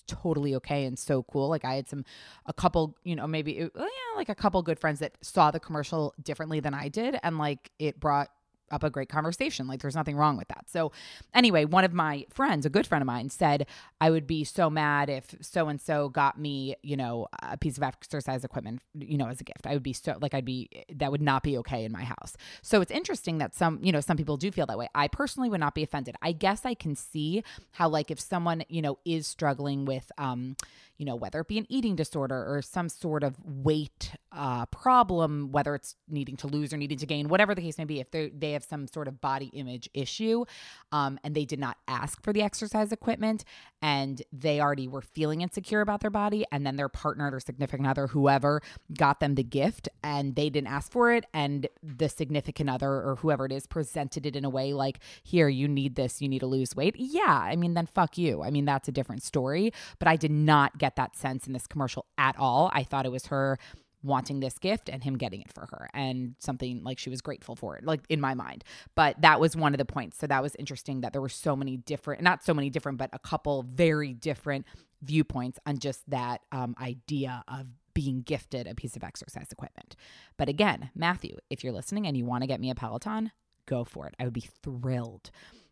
totally 0.06 0.54
okay 0.56 0.84
and 0.84 0.98
so 0.98 1.22
cool. 1.22 1.48
Like, 1.48 1.64
I 1.64 1.74
had 1.76 1.88
some, 1.88 2.04
a 2.44 2.52
couple, 2.52 2.96
you 3.04 3.16
know, 3.16 3.26
maybe, 3.26 3.52
yeah, 3.52 3.88
like 4.16 4.28
a 4.28 4.34
couple 4.34 4.62
good 4.62 4.78
friends 4.78 4.98
that 4.98 5.16
saw 5.22 5.50
the 5.50 5.60
commercial 5.60 6.14
differently 6.22 6.60
than 6.60 6.74
I 6.74 6.88
did. 6.88 7.18
And 7.22 7.38
like, 7.38 7.70
it 7.78 7.98
brought, 7.98 8.28
up 8.70 8.82
a 8.82 8.90
great 8.90 9.08
conversation. 9.08 9.66
Like 9.66 9.80
there's 9.80 9.94
nothing 9.94 10.16
wrong 10.16 10.36
with 10.36 10.48
that. 10.48 10.68
So 10.68 10.92
anyway, 11.34 11.64
one 11.64 11.84
of 11.84 11.92
my 11.92 12.26
friends, 12.30 12.66
a 12.66 12.70
good 12.70 12.86
friend 12.86 13.02
of 13.02 13.06
mine, 13.06 13.30
said 13.30 13.66
I 14.00 14.10
would 14.10 14.26
be 14.26 14.44
so 14.44 14.70
mad 14.70 15.08
if 15.08 15.34
so 15.40 15.68
and 15.68 15.80
so 15.80 16.08
got 16.08 16.38
me, 16.38 16.76
you 16.82 16.96
know, 16.96 17.26
a 17.42 17.56
piece 17.56 17.76
of 17.76 17.82
exercise 17.82 18.44
equipment, 18.44 18.80
you 18.98 19.18
know, 19.18 19.28
as 19.28 19.40
a 19.40 19.44
gift. 19.44 19.66
I 19.66 19.74
would 19.74 19.82
be 19.82 19.92
so 19.92 20.16
like 20.20 20.34
I'd 20.34 20.44
be 20.44 20.68
that 20.94 21.10
would 21.10 21.22
not 21.22 21.42
be 21.42 21.58
okay 21.58 21.84
in 21.84 21.92
my 21.92 22.04
house. 22.04 22.36
So 22.62 22.80
it's 22.80 22.90
interesting 22.90 23.38
that 23.38 23.54
some, 23.54 23.78
you 23.82 23.92
know, 23.92 24.00
some 24.00 24.16
people 24.16 24.36
do 24.36 24.50
feel 24.50 24.66
that 24.66 24.78
way. 24.78 24.88
I 24.94 25.08
personally 25.08 25.48
would 25.48 25.60
not 25.60 25.74
be 25.74 25.82
offended. 25.82 26.16
I 26.22 26.32
guess 26.32 26.64
I 26.64 26.74
can 26.74 26.94
see 26.94 27.42
how 27.72 27.88
like 27.88 28.10
if 28.10 28.20
someone, 28.20 28.64
you 28.68 28.82
know, 28.82 28.98
is 29.04 29.26
struggling 29.26 29.84
with 29.84 30.10
um, 30.18 30.56
you 31.00 31.06
know, 31.06 31.16
whether 31.16 31.40
it 31.40 31.48
be 31.48 31.56
an 31.56 31.64
eating 31.70 31.96
disorder 31.96 32.36
or 32.36 32.60
some 32.60 32.90
sort 32.90 33.24
of 33.24 33.34
weight 33.42 34.12
uh, 34.32 34.66
problem, 34.66 35.50
whether 35.50 35.74
it's 35.74 35.96
needing 36.10 36.36
to 36.36 36.46
lose 36.46 36.74
or 36.74 36.76
needing 36.76 36.98
to 36.98 37.06
gain, 37.06 37.28
whatever 37.28 37.54
the 37.54 37.62
case 37.62 37.78
may 37.78 37.86
be, 37.86 38.00
if 38.00 38.10
they 38.10 38.28
they 38.28 38.52
have 38.52 38.59
some 38.62 38.86
sort 38.86 39.08
of 39.08 39.20
body 39.20 39.46
image 39.52 39.88
issue, 39.94 40.44
um, 40.92 41.18
and 41.24 41.34
they 41.34 41.44
did 41.44 41.58
not 41.58 41.76
ask 41.88 42.22
for 42.22 42.32
the 42.32 42.42
exercise 42.42 42.92
equipment, 42.92 43.44
and 43.82 44.22
they 44.32 44.60
already 44.60 44.88
were 44.88 45.02
feeling 45.02 45.40
insecure 45.40 45.80
about 45.80 46.00
their 46.00 46.10
body, 46.10 46.44
and 46.52 46.66
then 46.66 46.76
their 46.76 46.88
partner, 46.88 47.30
their 47.30 47.40
significant 47.40 47.88
other, 47.88 48.08
whoever, 48.08 48.60
got 48.96 49.20
them 49.20 49.34
the 49.34 49.42
gift, 49.42 49.88
and 50.02 50.36
they 50.36 50.50
didn't 50.50 50.68
ask 50.68 50.90
for 50.92 51.12
it, 51.12 51.24
and 51.32 51.68
the 51.82 52.08
significant 52.08 52.70
other 52.70 52.90
or 52.90 53.16
whoever 53.20 53.46
it 53.46 53.52
is 53.52 53.66
presented 53.66 54.26
it 54.26 54.36
in 54.36 54.44
a 54.44 54.50
way 54.50 54.72
like, 54.72 54.98
"Here, 55.22 55.48
you 55.48 55.68
need 55.68 55.94
this, 55.94 56.20
you 56.20 56.28
need 56.28 56.40
to 56.40 56.46
lose 56.46 56.76
weight." 56.76 56.96
Yeah, 56.96 57.22
I 57.42 57.56
mean, 57.56 57.74
then 57.74 57.86
fuck 57.86 58.18
you. 58.18 58.42
I 58.42 58.50
mean, 58.50 58.64
that's 58.64 58.88
a 58.88 58.92
different 58.92 59.22
story. 59.22 59.72
But 59.98 60.08
I 60.08 60.16
did 60.16 60.30
not 60.30 60.78
get 60.78 60.96
that 60.96 61.16
sense 61.16 61.46
in 61.46 61.52
this 61.52 61.66
commercial 61.66 62.06
at 62.18 62.38
all. 62.38 62.70
I 62.72 62.82
thought 62.82 63.06
it 63.06 63.12
was 63.12 63.26
her 63.26 63.58
wanting 64.02 64.40
this 64.40 64.58
gift 64.58 64.88
and 64.88 65.04
him 65.04 65.16
getting 65.16 65.42
it 65.42 65.52
for 65.52 65.66
her 65.70 65.88
and 65.92 66.34
something 66.38 66.82
like 66.82 66.98
she 66.98 67.10
was 67.10 67.20
grateful 67.20 67.54
for 67.54 67.76
it 67.76 67.84
like 67.84 68.00
in 68.08 68.20
my 68.20 68.34
mind. 68.34 68.64
But 68.94 69.20
that 69.20 69.40
was 69.40 69.56
one 69.56 69.74
of 69.74 69.78
the 69.78 69.84
points. 69.84 70.18
So 70.18 70.26
that 70.26 70.42
was 70.42 70.54
interesting 70.56 71.02
that 71.02 71.12
there 71.12 71.20
were 71.20 71.28
so 71.28 71.54
many 71.54 71.76
different 71.76 72.22
not 72.22 72.42
so 72.42 72.54
many 72.54 72.70
different 72.70 72.98
but 72.98 73.10
a 73.12 73.18
couple 73.18 73.62
very 73.62 74.12
different 74.12 74.66
viewpoints 75.02 75.58
on 75.66 75.78
just 75.78 76.08
that 76.10 76.42
um, 76.52 76.74
idea 76.80 77.44
of 77.48 77.66
being 77.92 78.22
gifted 78.22 78.66
a 78.66 78.74
piece 78.74 78.96
of 78.96 79.02
exercise 79.02 79.48
equipment. 79.50 79.96
But 80.36 80.48
again 80.48 80.90
matthew 80.94 81.36
if 81.50 81.62
you're 81.62 81.72
listening 81.72 82.06
and 82.06 82.16
you 82.16 82.24
want 82.24 82.42
to 82.42 82.46
get 82.46 82.60
me 82.60 82.70
a 82.70 82.74
peloton 82.74 83.32
go 83.66 83.84
for 83.84 84.06
it. 84.06 84.14
I 84.18 84.24
would 84.24 84.32
be 84.32 84.48
thrilled. 84.62 85.30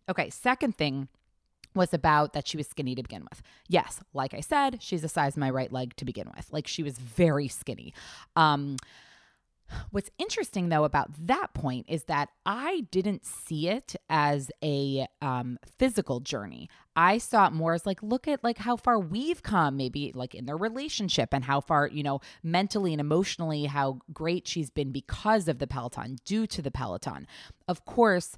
Okay 0.09 0.31
second 0.31 0.77
thing 0.77 1.09
was 1.75 1.95
about 1.95 2.33
that 2.33 2.49
she 2.49 2.57
was 2.57 2.67
skinny 2.67 2.95
to 2.95 3.03
begin 3.03 3.27
with. 3.31 3.43
Yes, 3.69 4.01
like 4.13 4.35
I 4.35 4.41
said, 4.41 4.83
she's 4.83 5.05
a 5.05 5.09
size 5.09 5.35
of 5.35 5.41
my 5.41 5.51
right 5.51 5.73
leg 5.73 5.95
to 5.97 6.05
begin 6.05 6.31
with. 6.37 6.53
Like 6.53 6.67
she 6.67 6.83
was 6.83 6.99
very 6.99 7.49
skinny. 7.49 7.95
Um 8.37 8.77
What's 9.91 10.11
interesting 10.19 10.69
though 10.69 10.85
about 10.85 11.11
that 11.27 11.53
point 11.55 11.87
is 11.89 12.05
that 12.05 12.31
I 12.47 12.87
didn't 12.91 13.25
see 13.27 13.69
it 13.69 13.97
as 14.09 14.51
a 14.63 15.07
um, 15.21 15.59
physical 15.79 16.21
journey. 16.21 16.69
I 16.97 17.19
saw 17.19 17.47
it 17.47 17.53
more 17.53 17.75
as 17.75 17.87
like, 17.87 18.03
look 18.03 18.27
at 18.27 18.43
like 18.43 18.59
how 18.59 18.77
far 18.77 18.99
we've 18.99 19.43
come, 19.43 19.77
maybe 19.77 20.13
like 20.15 20.35
in 20.35 20.47
their 20.47 20.57
relationship 20.57 21.31
and 21.33 21.45
how 21.45 21.61
far, 21.61 21.87
you 21.87 22.03
know, 22.03 22.21
mentally 22.43 22.93
and 22.93 23.01
emotionally, 23.01 23.67
how 23.67 23.99
great 24.13 24.49
she's 24.49 24.71
been 24.71 24.91
because 24.91 25.49
of 25.49 25.59
the 25.59 25.67
Peloton, 25.67 26.17
due 26.25 26.47
to 26.47 26.63
the 26.63 26.71
Peloton. 26.71 27.27
Of 27.67 27.85
course, 27.85 28.37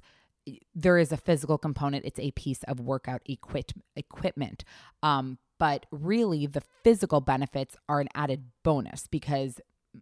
there 0.75 0.97
is 0.97 1.11
a 1.11 1.17
physical 1.17 1.57
component. 1.57 2.05
It's 2.05 2.19
a 2.19 2.31
piece 2.31 2.63
of 2.63 2.79
workout 2.79 3.21
equip- 3.25 3.71
equipment. 3.95 4.63
Um, 5.03 5.37
but 5.59 5.85
really 5.91 6.47
the 6.47 6.63
physical 6.83 7.21
benefits 7.21 7.75
are 7.87 7.99
an 7.99 8.07
added 8.15 8.45
bonus 8.63 9.05
because 9.07 9.61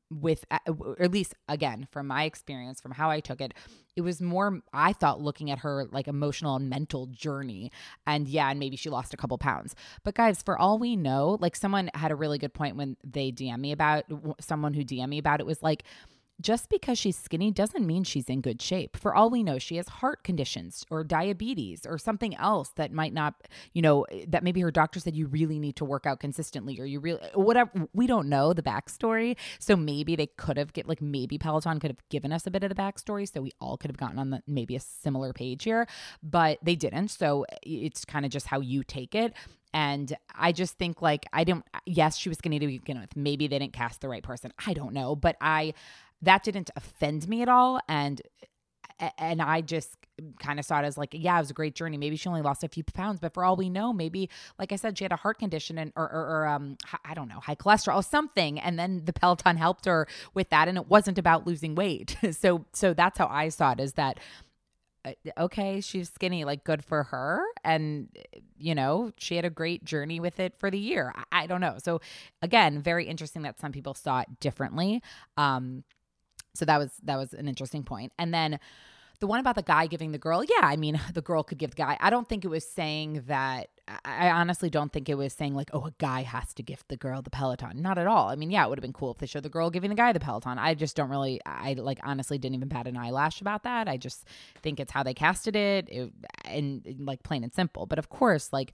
with 0.10 0.46
at 0.50 1.12
least 1.12 1.34
again 1.48 1.88
from 1.92 2.08
my 2.08 2.24
experience 2.24 2.80
from 2.80 2.92
how 2.92 3.10
i 3.10 3.20
took 3.20 3.42
it 3.42 3.56
it 3.96 4.02
was 4.02 4.22
more 4.22 4.62
i 4.72 4.94
thought 4.94 5.20
looking 5.20 5.50
at 5.50 5.60
her 5.60 5.86
like 5.92 6.08
emotional 6.08 6.56
and 6.56 6.70
mental 6.70 7.08
journey. 7.08 7.72
And 8.08 8.28
yeah 8.28 8.50
and 8.50 8.60
maybe 8.60 8.78
she 8.78 8.90
lost 8.90 9.14
a 9.14 9.18
couple 9.18 9.38
pounds. 9.38 9.76
But 10.04 10.16
guys 10.16 10.42
for 10.42 10.58
all 10.58 10.80
we 10.80 10.96
know 10.96 11.38
like 11.42 11.56
someone 11.56 11.90
had 11.94 12.12
a 12.12 12.16
really 12.16 12.38
good 12.38 12.54
point 12.54 12.76
when 12.76 12.98
they 13.04 13.32
dm 13.32 13.60
me 13.60 13.72
about 13.72 14.06
someone 14.40 14.74
who 14.74 14.86
dm 14.86 15.10
me 15.10 15.18
about 15.18 15.40
it 15.40 15.46
was 15.46 15.62
like 15.62 15.84
just 16.42 16.70
because 16.70 16.98
she's 16.98 17.18
skinny 17.18 17.52
doesn't 17.52 17.86
mean 17.86 18.04
she's 18.04 18.30
in 18.30 18.42
good 18.42 18.62
shape. 18.62 18.98
For 18.98 19.14
all 19.14 19.30
we 19.30 19.44
know, 19.44 19.60
she 19.60 19.76
has 19.78 19.88
heart 19.88 20.24
conditions 20.24 20.86
or 20.90 21.04
diabetes 21.04 21.86
or 21.86 21.98
something 21.98 22.36
else 22.36 22.70
that 22.76 22.92
might 22.92 23.14
not, 23.14 23.48
you 23.74 23.82
know, 23.82 24.06
that 24.28 24.44
maybe 24.44 24.62
her 24.62 24.72
doctor 24.72 25.00
said 25.00 25.16
you 25.16 25.28
really 25.28 25.60
need 25.60 25.76
to 25.78 25.86
work 25.86 26.06
out 26.06 26.20
consistently 26.20 26.80
or 26.80 26.86
you 26.86 27.00
really, 27.00 27.20
whatever. 27.34 27.88
We 27.94 28.08
don't 28.08 28.30
know 28.30 28.54
the 28.54 28.64
backstory. 28.64 29.36
So 29.60 29.76
maybe 29.76 30.16
they 30.16 30.28
could 30.28 30.58
have 30.58 30.74
get 30.74 30.88
like 30.88 31.02
maybe 31.02 31.38
Peloton 31.38 31.80
could 31.80 31.92
have 31.92 32.10
given 32.10 32.32
us 32.32 32.48
a 32.48 32.52
bit 32.52 32.64
of 32.64 32.70
the 32.70 32.76
backstory. 32.76 33.32
So 33.32 33.42
we 33.42 33.52
all 33.60 33.78
could 33.78 33.90
have 33.90 33.98
gotten 33.98 34.20
on 34.20 34.30
the 34.30 34.42
maybe 34.48 34.76
a 34.76 34.80
similar 34.80 35.34
page 35.34 35.64
here, 35.64 35.88
but 36.24 36.60
they 36.64 36.76
didn't. 36.76 37.10
So 37.10 37.46
it's 37.64 38.06
kind 38.06 38.26
of 38.26 38.32
just 38.32 38.48
how 38.48 38.60
you 38.62 38.84
take 38.84 39.16
it. 39.16 39.34
And 39.74 40.16
I 40.34 40.52
just 40.52 40.78
think 40.78 41.02
like 41.02 41.26
I 41.32 41.44
don't 41.44 41.64
yes, 41.86 42.18
she 42.18 42.30
was 42.30 42.38
skinny 42.38 42.60
to 42.60 42.68
begin 42.68 43.00
with. 43.00 43.16
Maybe 43.16 43.48
they 43.48 43.60
didn't 43.60 43.74
cast 43.74 44.02
the 44.02 44.10
right 44.10 44.24
person. 44.24 44.52
I 44.66 44.74
don't 44.74 44.94
know. 44.94 45.16
But 45.16 45.36
I 45.42 45.74
that 46.22 46.44
didn't 46.44 46.70
offend 46.76 47.28
me 47.28 47.42
at 47.42 47.50
all 47.50 47.80
and 47.88 48.22
and 49.18 49.42
I 49.42 49.62
just 49.62 49.96
kind 50.40 50.60
of 50.60 50.66
saw 50.66 50.80
it 50.80 50.86
as 50.86 50.98
like, 50.98 51.10
yeah, 51.14 51.38
it 51.38 51.40
was 51.40 51.50
a 51.50 51.54
great 51.54 51.76
journey. 51.76 51.98
Maybe 51.98 52.16
she 52.16 52.28
only 52.28 52.42
lost 52.42 52.64
a 52.64 52.68
few 52.68 52.84
pounds, 52.84 53.20
but 53.20 53.34
for 53.34 53.46
all 53.46 53.56
we 53.56 53.70
know, 53.70 53.94
maybe, 53.94 54.30
like 54.58 54.72
I 54.72 54.76
said, 54.76 54.98
she 54.98 55.06
had 55.06 55.12
a 55.12 55.18
heart 55.18 55.40
condition 55.40 55.78
and 55.78 55.94
or, 55.96 56.04
or, 56.04 56.40
or 56.42 56.48
um, 56.48 56.78
I 57.06 57.14
don't 57.14 57.30
know, 57.30 57.40
high 57.40 57.56
cholesterol, 57.56 58.04
something, 58.04 58.60
and 58.60 58.78
then 58.78 59.04
the 59.06 59.14
Peloton 59.14 59.58
helped 59.58 59.86
her 59.86 60.08
with 60.34 60.50
that, 60.50 60.68
and 60.68 60.78
it 60.78 60.88
wasn't 60.88 61.18
about 61.18 61.48
losing 61.48 61.76
weight. 61.76 62.18
so, 62.32 62.66
so 62.74 62.94
that's 62.94 63.18
how 63.18 63.28
I 63.28 63.50
saw 63.50 63.72
it. 63.72 63.80
Is 63.80 63.94
that 63.94 64.20
uh, 65.06 65.14
okay? 65.38 65.80
She's 65.80 66.10
skinny, 66.10 66.44
like 66.44 66.66
good 66.66 66.84
for 66.84 67.04
her, 67.04 67.42
and 67.64 68.10
you 68.58 68.76
know 68.76 69.12
she 69.18 69.38
had 69.38 69.46
a 69.46 69.50
great 69.50 69.86
journey 69.86 70.20
with 70.20 70.40
it 70.40 70.58
for 70.58 70.70
the 70.70 70.80
year. 70.80 71.14
I, 71.16 71.44
I 71.44 71.48
don't 71.48 71.62
know. 71.62 71.78
So 71.78 72.02
again, 72.42 72.82
very 72.82 73.06
interesting 73.06 73.44
that 73.44 73.60
some 73.60 73.72
people 73.72 73.94
saw 73.94 74.22
it 74.22 74.40
differently. 74.42 75.02
Um, 75.38 75.84
so 76.60 76.66
that 76.66 76.78
was 76.78 76.92
that 77.04 77.16
was 77.16 77.34
an 77.34 77.48
interesting 77.48 77.84
point. 77.84 78.12
And 78.20 78.34
then 78.34 78.60
the 79.20 79.28
one 79.28 79.40
about 79.40 79.56
the 79.56 79.64
guy 79.64 79.88
giving 79.88 80.12
the 80.12 80.18
girl, 80.18 80.44
yeah, 80.44 80.66
I 80.66 80.78
mean, 80.78 81.00
the 81.14 81.22
girl 81.22 81.44
could 81.44 81.58
give 81.58 81.72
the 81.72 81.78
guy. 81.78 81.98
I 82.00 82.10
don't 82.10 82.28
think 82.28 82.46
it 82.46 82.50
was 82.50 82.66
saying 82.66 83.24
that. 83.28 83.70
I 84.06 84.30
honestly 84.30 84.70
don't 84.70 84.94
think 84.94 85.10
it 85.10 85.16
was 85.16 85.34
saying 85.34 85.56
like, 85.56 85.72
oh, 85.74 85.86
a 85.86 85.94
guy 85.98 86.22
has 86.22 86.54
to 86.54 86.62
gift 86.62 86.90
the 86.90 86.96
girl 86.96 87.24
the 87.24 87.32
Peloton. 87.32 87.82
Not 87.82 87.98
at 87.98 88.06
all. 88.06 88.30
I 88.30 88.36
mean, 88.36 88.52
yeah, 88.52 88.64
it 88.64 88.70
would 88.70 88.78
have 88.78 88.84
been 88.84 88.94
cool 88.94 89.10
if 89.10 89.18
they 89.18 89.26
showed 89.26 89.42
the 89.42 89.50
girl 89.50 89.72
giving 89.72 89.90
the 89.90 89.96
guy 89.96 90.14
the 90.14 90.20
Peloton. 90.20 90.60
I 90.60 90.76
just 90.76 90.96
don't 90.96 91.10
really, 91.10 91.42
I 91.44 91.74
like 91.74 92.00
honestly 92.04 92.38
didn't 92.38 92.56
even 92.56 92.68
bat 92.68 92.86
an 92.86 92.96
eyelash 92.96 93.42
about 93.42 93.64
that. 93.64 93.88
I 93.88 93.98
just 93.98 94.26
think 94.62 94.80
it's 94.80 94.92
how 94.92 95.02
they 95.02 95.16
casted 95.16 95.56
it, 95.56 95.90
it 95.90 96.14
and 96.46 96.98
like 97.00 97.24
plain 97.24 97.44
and 97.44 97.52
simple. 97.52 97.88
But 97.88 97.98
of 97.98 98.10
course, 98.10 98.54
like 98.54 98.74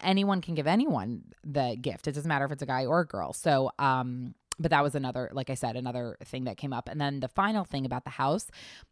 anyone 0.00 0.40
can 0.40 0.54
give 0.54 0.66
anyone 0.66 1.24
the 1.44 1.76
gift. 1.78 2.08
It 2.08 2.12
doesn't 2.12 2.28
matter 2.28 2.46
if 2.46 2.52
it's 2.52 2.62
a 2.62 2.66
guy 2.66 2.86
or 2.86 3.00
a 3.00 3.06
girl. 3.06 3.34
So, 3.34 3.70
um, 3.78 4.34
but 4.58 4.70
that 4.70 4.82
was 4.82 4.94
another 4.94 5.30
like 5.32 5.50
i 5.50 5.54
said 5.54 5.76
another 5.76 6.16
thing 6.24 6.44
that 6.44 6.56
came 6.56 6.72
up. 6.72 6.88
And 6.88 7.00
then 7.00 7.20
the 7.20 7.28
final 7.28 7.64
thing 7.64 7.84
about 7.84 8.04
the 8.04 8.10
house 8.10 8.48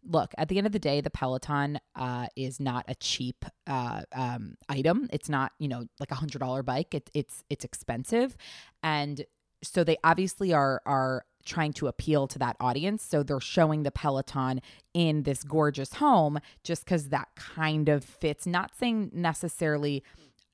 look 0.07 0.35
at 0.39 0.49
the 0.49 0.59
end 0.59 0.67
of 0.67 0.73
the 0.73 0.79
day 0.79 1.01
the 1.01 1.11
peloton 1.11 1.79
uh, 1.97 2.27
is 2.37 2.61
not 2.61 2.85
a 2.89 2.95
cheap 2.95 3.45
uh, 3.67 4.03
um, 4.15 4.57
item. 4.69 5.09
It's 5.13 5.29
not 5.29 5.53
you 5.59 5.69
know 5.69 5.87
like 6.01 6.11
a 6.11 6.17
hundred 6.17 6.39
dollar 6.39 6.63
bike. 6.63 6.95
It, 6.95 7.11
it's 7.15 7.45
it's 7.51 7.65
expensive. 7.65 8.37
And 8.83 9.25
so 9.63 9.85
they 9.85 9.97
obviously 10.05 10.53
are 10.53 10.83
are 10.87 11.25
trying 11.45 11.73
to 11.75 11.87
appeal 11.87 12.27
to 12.27 12.39
that 12.39 12.57
audience. 12.59 13.03
So 13.03 13.23
they're 13.23 13.41
showing 13.41 13.83
the 13.83 13.91
peloton 13.91 14.61
in 14.95 15.25
this 15.25 15.43
gorgeous 15.43 15.95
home 15.95 16.39
just 16.63 16.85
because 16.85 17.11
that 17.11 17.29
kind 17.37 17.89
of 17.89 18.05
fits. 18.05 18.47
Not 18.47 18.75
saying 18.77 19.11
necessarily 19.13 20.03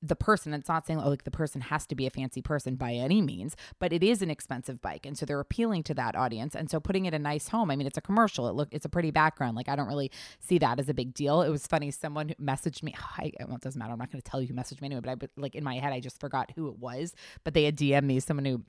the 0.02 0.16
person 0.16 0.54
it's 0.54 0.68
not 0.68 0.86
saying 0.86 1.00
oh, 1.02 1.08
like 1.08 1.24
the 1.24 1.30
person 1.30 1.60
has 1.60 1.86
to 1.86 1.94
be 1.94 2.06
a 2.06 2.10
fancy 2.10 2.40
person 2.40 2.74
by 2.74 2.92
any 2.92 3.20
means 3.20 3.56
but 3.78 3.92
it 3.92 4.02
is 4.02 4.22
an 4.22 4.30
expensive 4.30 4.80
bike 4.80 5.04
and 5.04 5.18
so 5.18 5.26
they're 5.26 5.40
appealing 5.40 5.82
to 5.82 5.92
that 5.94 6.16
audience 6.16 6.54
and 6.54 6.70
so 6.70 6.80
putting 6.80 7.04
it 7.04 7.14
in 7.14 7.20
a 7.20 7.22
nice 7.22 7.48
home 7.48 7.70
i 7.70 7.76
mean 7.76 7.86
it's 7.86 7.98
a 7.98 8.02
commercial 8.02 8.48
it 8.48 8.54
look 8.54 8.68
it's 8.72 8.84
a 8.84 8.88
pretty 8.88 9.10
background 9.10 9.56
like 9.56 9.68
i 9.68 9.76
don't 9.76 9.88
really 9.88 10.10
see 10.38 10.58
that 10.58 10.78
as 10.78 10.88
a 10.88 10.94
big 10.94 11.14
deal. 11.14 11.42
It 11.42 11.50
was 11.50 11.66
funny 11.66 11.90
someone 11.90 12.34
messaged 12.40 12.82
me 12.82 12.94
I, 13.18 13.32
well, 13.46 13.56
it 13.56 13.62
doesn't 13.62 13.78
matter 13.78 13.92
i'm 13.92 13.98
not 13.98 14.10
going 14.10 14.22
to 14.22 14.30
tell 14.30 14.40
you 14.40 14.48
who 14.48 14.54
messaged 14.54 14.80
me 14.80 14.86
anyway 14.86 15.02
but 15.02 15.10
i 15.10 15.40
like 15.40 15.54
in 15.54 15.64
my 15.64 15.78
head 15.78 15.92
i 15.92 16.00
just 16.00 16.20
forgot 16.20 16.50
who 16.54 16.68
it 16.68 16.78
was 16.78 17.14
but 17.44 17.54
they 17.54 17.64
had 17.64 17.76
dm 17.76 18.04
me 18.04 18.20
someone 18.20 18.44
who 18.44 18.62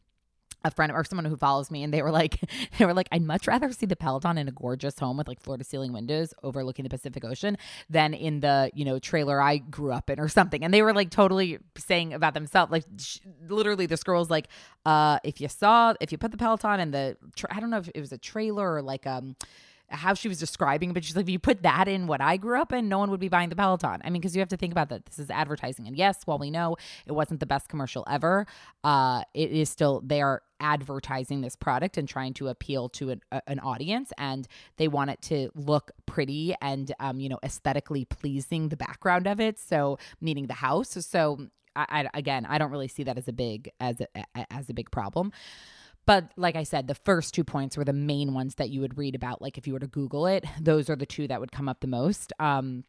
a 0.63 0.71
friend 0.71 0.91
or 0.91 1.03
someone 1.03 1.25
who 1.25 1.35
follows 1.35 1.71
me 1.71 1.83
and 1.83 1.93
they 1.93 2.01
were 2.01 2.11
like 2.11 2.39
they 2.77 2.85
were 2.85 2.93
like 2.93 3.07
I'd 3.11 3.23
much 3.23 3.47
rather 3.47 3.71
see 3.71 3.85
the 3.85 3.95
Peloton 3.95 4.37
in 4.37 4.47
a 4.47 4.51
gorgeous 4.51 4.97
home 4.99 5.17
with 5.17 5.27
like 5.27 5.39
floor 5.41 5.57
to 5.57 5.63
ceiling 5.63 5.93
windows 5.93 6.33
overlooking 6.43 6.83
the 6.83 6.89
Pacific 6.89 7.23
Ocean 7.23 7.57
than 7.89 8.13
in 8.13 8.39
the 8.41 8.71
you 8.73 8.85
know 8.85 8.99
trailer 8.99 9.41
I 9.41 9.57
grew 9.57 9.91
up 9.91 10.09
in 10.09 10.19
or 10.19 10.27
something. 10.27 10.63
And 10.63 10.73
they 10.73 10.81
were 10.81 10.93
like 10.93 11.09
totally 11.09 11.59
saying 11.77 12.13
about 12.13 12.33
themselves 12.33 12.71
like 12.71 12.85
sh- 12.99 13.19
literally 13.47 13.85
this 13.85 14.03
girl's 14.03 14.29
like 14.29 14.47
uh 14.85 15.19
if 15.23 15.41
you 15.41 15.47
saw 15.47 15.93
if 15.99 16.11
you 16.11 16.17
put 16.17 16.31
the 16.31 16.37
Peloton 16.37 16.79
in 16.79 16.91
the 16.91 17.17
tra- 17.35 17.49
I 17.55 17.59
don't 17.59 17.69
know 17.69 17.77
if 17.77 17.89
it 17.93 17.99
was 17.99 18.11
a 18.11 18.17
trailer 18.17 18.75
or 18.75 18.81
like 18.81 19.07
um 19.07 19.35
how 19.91 20.13
she 20.13 20.27
was 20.27 20.39
describing, 20.39 20.93
but 20.93 21.03
she's 21.03 21.15
like, 21.15 21.23
if 21.23 21.29
you 21.29 21.39
put 21.39 21.63
that 21.63 21.87
in 21.87 22.07
what 22.07 22.21
I 22.21 22.37
grew 22.37 22.59
up 22.59 22.71
in, 22.73 22.89
no 22.89 22.97
one 22.99 23.11
would 23.11 23.19
be 23.19 23.29
buying 23.29 23.49
the 23.49 23.55
Peloton. 23.55 24.01
I 24.03 24.09
mean, 24.09 24.21
because 24.21 24.35
you 24.35 24.39
have 24.39 24.49
to 24.49 24.57
think 24.57 24.71
about 24.71 24.89
that. 24.89 25.05
This 25.05 25.19
is 25.19 25.29
advertising. 25.29 25.87
And 25.87 25.95
yes, 25.95 26.21
while 26.25 26.39
we 26.39 26.49
know 26.49 26.77
it 27.05 27.11
wasn't 27.11 27.39
the 27.39 27.45
best 27.45 27.69
commercial 27.69 28.05
ever, 28.09 28.47
uh, 28.83 29.23
it 29.33 29.51
is 29.51 29.69
still, 29.69 30.01
they 30.05 30.21
are 30.21 30.41
advertising 30.61 31.41
this 31.41 31.55
product 31.55 31.97
and 31.97 32.07
trying 32.07 32.33
to 32.35 32.47
appeal 32.47 32.87
to 32.89 33.09
an, 33.09 33.21
an 33.47 33.59
audience 33.59 34.13
and 34.17 34.47
they 34.77 34.87
want 34.87 35.09
it 35.09 35.21
to 35.21 35.49
look 35.55 35.91
pretty 36.05 36.53
and 36.61 36.93
um, 36.99 37.19
you 37.19 37.27
know 37.27 37.39
aesthetically 37.43 38.05
pleasing 38.05 38.69
the 38.69 38.77
background 38.77 39.25
of 39.25 39.39
it 39.39 39.59
so 39.59 39.97
meaning 40.21 40.45
the 40.45 40.53
house 40.53 40.91
so 41.03 41.47
I, 41.75 41.85
I, 41.89 42.09
again 42.13 42.45
i 42.45 42.59
don't 42.59 42.69
really 42.69 42.87
see 42.87 43.01
that 43.03 43.17
as 43.17 43.27
a 43.27 43.33
big 43.33 43.71
as 43.79 44.01
a, 44.01 44.53
as 44.53 44.69
a 44.69 44.73
big 44.73 44.91
problem 44.91 45.31
but 46.11 46.29
like 46.35 46.57
I 46.57 46.63
said, 46.63 46.89
the 46.89 46.95
first 46.95 47.33
two 47.33 47.45
points 47.45 47.77
were 47.77 47.85
the 47.85 47.93
main 47.93 48.33
ones 48.33 48.55
that 48.55 48.69
you 48.69 48.81
would 48.81 48.97
read 48.97 49.15
about. 49.15 49.41
Like 49.41 49.57
if 49.57 49.65
you 49.65 49.71
were 49.71 49.79
to 49.79 49.87
Google 49.87 50.27
it, 50.27 50.43
those 50.59 50.89
are 50.89 50.95
the 50.97 51.05
two 51.05 51.25
that 51.29 51.39
would 51.39 51.53
come 51.53 51.69
up 51.69 51.79
the 51.79 51.87
most. 51.87 52.33
Um, 52.37 52.83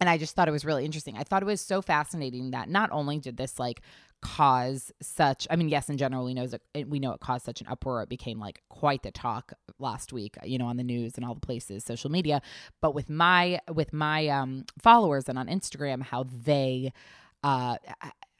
and 0.00 0.08
I 0.08 0.16
just 0.16 0.34
thought 0.34 0.48
it 0.48 0.52
was 0.52 0.64
really 0.64 0.86
interesting. 0.86 1.14
I 1.14 1.24
thought 1.24 1.42
it 1.42 1.46
was 1.46 1.60
so 1.60 1.82
fascinating 1.82 2.52
that 2.52 2.70
not 2.70 2.88
only 2.90 3.18
did 3.18 3.36
this 3.36 3.58
like 3.58 3.82
cause 4.22 4.90
such 5.02 5.46
I 5.50 5.56
mean 5.56 5.68
yes 5.68 5.90
in 5.90 5.98
general 5.98 6.24
we 6.24 6.32
know 6.32 6.46
it, 6.72 6.88
we 6.88 6.98
know 6.98 7.12
it 7.12 7.20
caused 7.20 7.44
such 7.44 7.60
an 7.60 7.66
uproar 7.66 8.02
it 8.02 8.08
became 8.08 8.40
like 8.40 8.62
quite 8.70 9.02
the 9.02 9.10
talk 9.10 9.52
last 9.78 10.14
week 10.14 10.38
you 10.42 10.56
know 10.56 10.64
on 10.64 10.78
the 10.78 10.82
news 10.82 11.16
and 11.16 11.26
all 11.26 11.34
the 11.34 11.40
places 11.40 11.84
social 11.84 12.10
media 12.10 12.40
but 12.80 12.94
with 12.94 13.10
my 13.10 13.60
with 13.70 13.92
my 13.92 14.28
um 14.28 14.64
followers 14.80 15.28
and 15.28 15.38
on 15.38 15.46
Instagram 15.46 16.02
how 16.02 16.24
they 16.24 16.90
uh 17.42 17.76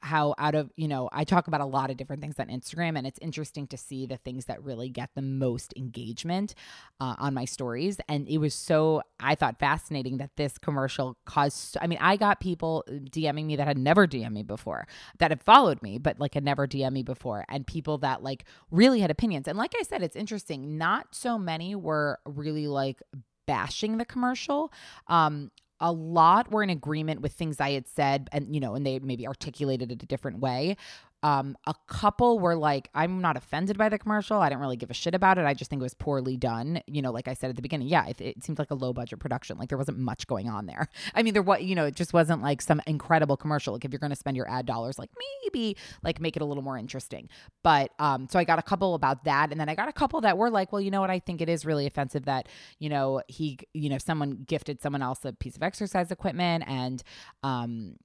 how 0.04 0.34
out 0.38 0.54
of 0.54 0.70
you 0.76 0.86
know 0.86 1.08
i 1.12 1.24
talk 1.24 1.46
about 1.46 1.60
a 1.60 1.66
lot 1.66 1.90
of 1.90 1.96
different 1.96 2.20
things 2.20 2.36
on 2.38 2.48
instagram 2.48 2.96
and 2.96 3.06
it's 3.06 3.18
interesting 3.20 3.66
to 3.66 3.76
see 3.76 4.06
the 4.06 4.16
things 4.18 4.44
that 4.44 4.62
really 4.62 4.88
get 4.88 5.10
the 5.14 5.22
most 5.22 5.72
engagement 5.76 6.54
uh, 7.00 7.14
on 7.18 7.32
my 7.32 7.44
stories 7.44 7.98
and 8.08 8.28
it 8.28 8.38
was 8.38 8.54
so 8.54 9.02
i 9.20 9.34
thought 9.34 9.58
fascinating 9.58 10.18
that 10.18 10.30
this 10.36 10.58
commercial 10.58 11.16
caused 11.24 11.76
i 11.80 11.86
mean 11.86 11.98
i 12.00 12.16
got 12.16 12.40
people 12.40 12.84
dming 12.88 13.46
me 13.46 13.56
that 13.56 13.66
had 13.66 13.78
never 13.78 14.06
dm 14.06 14.32
me 14.32 14.42
before 14.42 14.86
that 15.18 15.30
had 15.30 15.42
followed 15.42 15.80
me 15.82 15.98
but 15.98 16.20
like 16.20 16.34
had 16.34 16.44
never 16.44 16.66
dm 16.66 16.92
me 16.92 17.02
before 17.02 17.44
and 17.48 17.66
people 17.66 17.98
that 17.98 18.22
like 18.22 18.44
really 18.70 19.00
had 19.00 19.10
opinions 19.10 19.48
and 19.48 19.56
like 19.56 19.72
i 19.78 19.82
said 19.82 20.02
it's 20.02 20.16
interesting 20.16 20.76
not 20.76 21.14
so 21.14 21.38
many 21.38 21.74
were 21.74 22.18
really 22.26 22.66
like 22.66 23.00
bashing 23.46 23.98
the 23.98 24.04
commercial. 24.04 24.72
Um, 25.08 25.50
a 25.80 25.92
lot 25.92 26.50
were 26.50 26.62
in 26.62 26.70
agreement 26.70 27.20
with 27.20 27.32
things 27.32 27.60
I 27.60 27.72
had 27.72 27.86
said, 27.86 28.28
and 28.32 28.54
you 28.54 28.60
know, 28.60 28.74
and 28.74 28.86
they 28.86 28.98
maybe 28.98 29.26
articulated 29.26 29.92
it 29.92 30.02
a 30.02 30.06
different 30.06 30.38
way. 30.38 30.76
Um, 31.24 31.56
a 31.66 31.74
couple 31.86 32.38
were 32.38 32.54
like, 32.54 32.90
I'm 32.94 33.22
not 33.22 33.38
offended 33.38 33.78
by 33.78 33.88
the 33.88 33.98
commercial. 33.98 34.36
I 34.36 34.50
didn't 34.50 34.60
really 34.60 34.76
give 34.76 34.90
a 34.90 34.94
shit 34.94 35.14
about 35.14 35.38
it. 35.38 35.46
I 35.46 35.54
just 35.54 35.70
think 35.70 35.80
it 35.80 35.82
was 35.82 35.94
poorly 35.94 36.36
done. 36.36 36.82
You 36.86 37.00
know, 37.00 37.10
like 37.10 37.28
I 37.28 37.32
said 37.32 37.48
at 37.48 37.56
the 37.56 37.62
beginning, 37.62 37.88
yeah, 37.88 38.06
it, 38.06 38.20
it 38.20 38.44
seemed 38.44 38.58
like 38.58 38.70
a 38.70 38.74
low 38.74 38.92
budget 38.92 39.20
production. 39.20 39.56
Like 39.56 39.70
there 39.70 39.78
wasn't 39.78 39.96
much 39.96 40.26
going 40.26 40.50
on 40.50 40.66
there. 40.66 40.86
I 41.14 41.22
mean, 41.22 41.32
there 41.32 41.42
was, 41.42 41.62
you 41.62 41.74
know, 41.74 41.86
it 41.86 41.96
just 41.96 42.12
wasn't 42.12 42.42
like 42.42 42.60
some 42.60 42.82
incredible 42.86 43.38
commercial. 43.38 43.72
Like 43.72 43.86
if 43.86 43.90
you're 43.90 44.00
going 44.00 44.10
to 44.10 44.16
spend 44.16 44.36
your 44.36 44.50
ad 44.50 44.66
dollars, 44.66 44.98
like 44.98 45.08
maybe 45.42 45.78
like 46.02 46.20
make 46.20 46.36
it 46.36 46.42
a 46.42 46.44
little 46.44 46.62
more 46.62 46.76
interesting. 46.76 47.30
But 47.62 47.92
um, 47.98 48.28
so 48.30 48.38
I 48.38 48.44
got 48.44 48.58
a 48.58 48.62
couple 48.62 48.94
about 48.94 49.24
that, 49.24 49.50
and 49.50 49.58
then 49.58 49.70
I 49.70 49.74
got 49.74 49.88
a 49.88 49.94
couple 49.94 50.20
that 50.20 50.36
were 50.36 50.50
like, 50.50 50.72
well, 50.72 50.82
you 50.82 50.90
know 50.90 51.00
what? 51.00 51.10
I 51.10 51.20
think 51.20 51.40
it 51.40 51.48
is 51.48 51.64
really 51.64 51.86
offensive 51.86 52.26
that 52.26 52.50
you 52.78 52.90
know 52.90 53.22
he, 53.28 53.58
you 53.72 53.88
know, 53.88 53.96
someone 53.96 54.44
gifted 54.46 54.82
someone 54.82 55.00
else 55.00 55.24
a 55.24 55.32
piece 55.32 55.56
of 55.56 55.62
exercise 55.62 56.10
equipment, 56.10 56.64
and 56.66 57.02
um, 57.42 57.96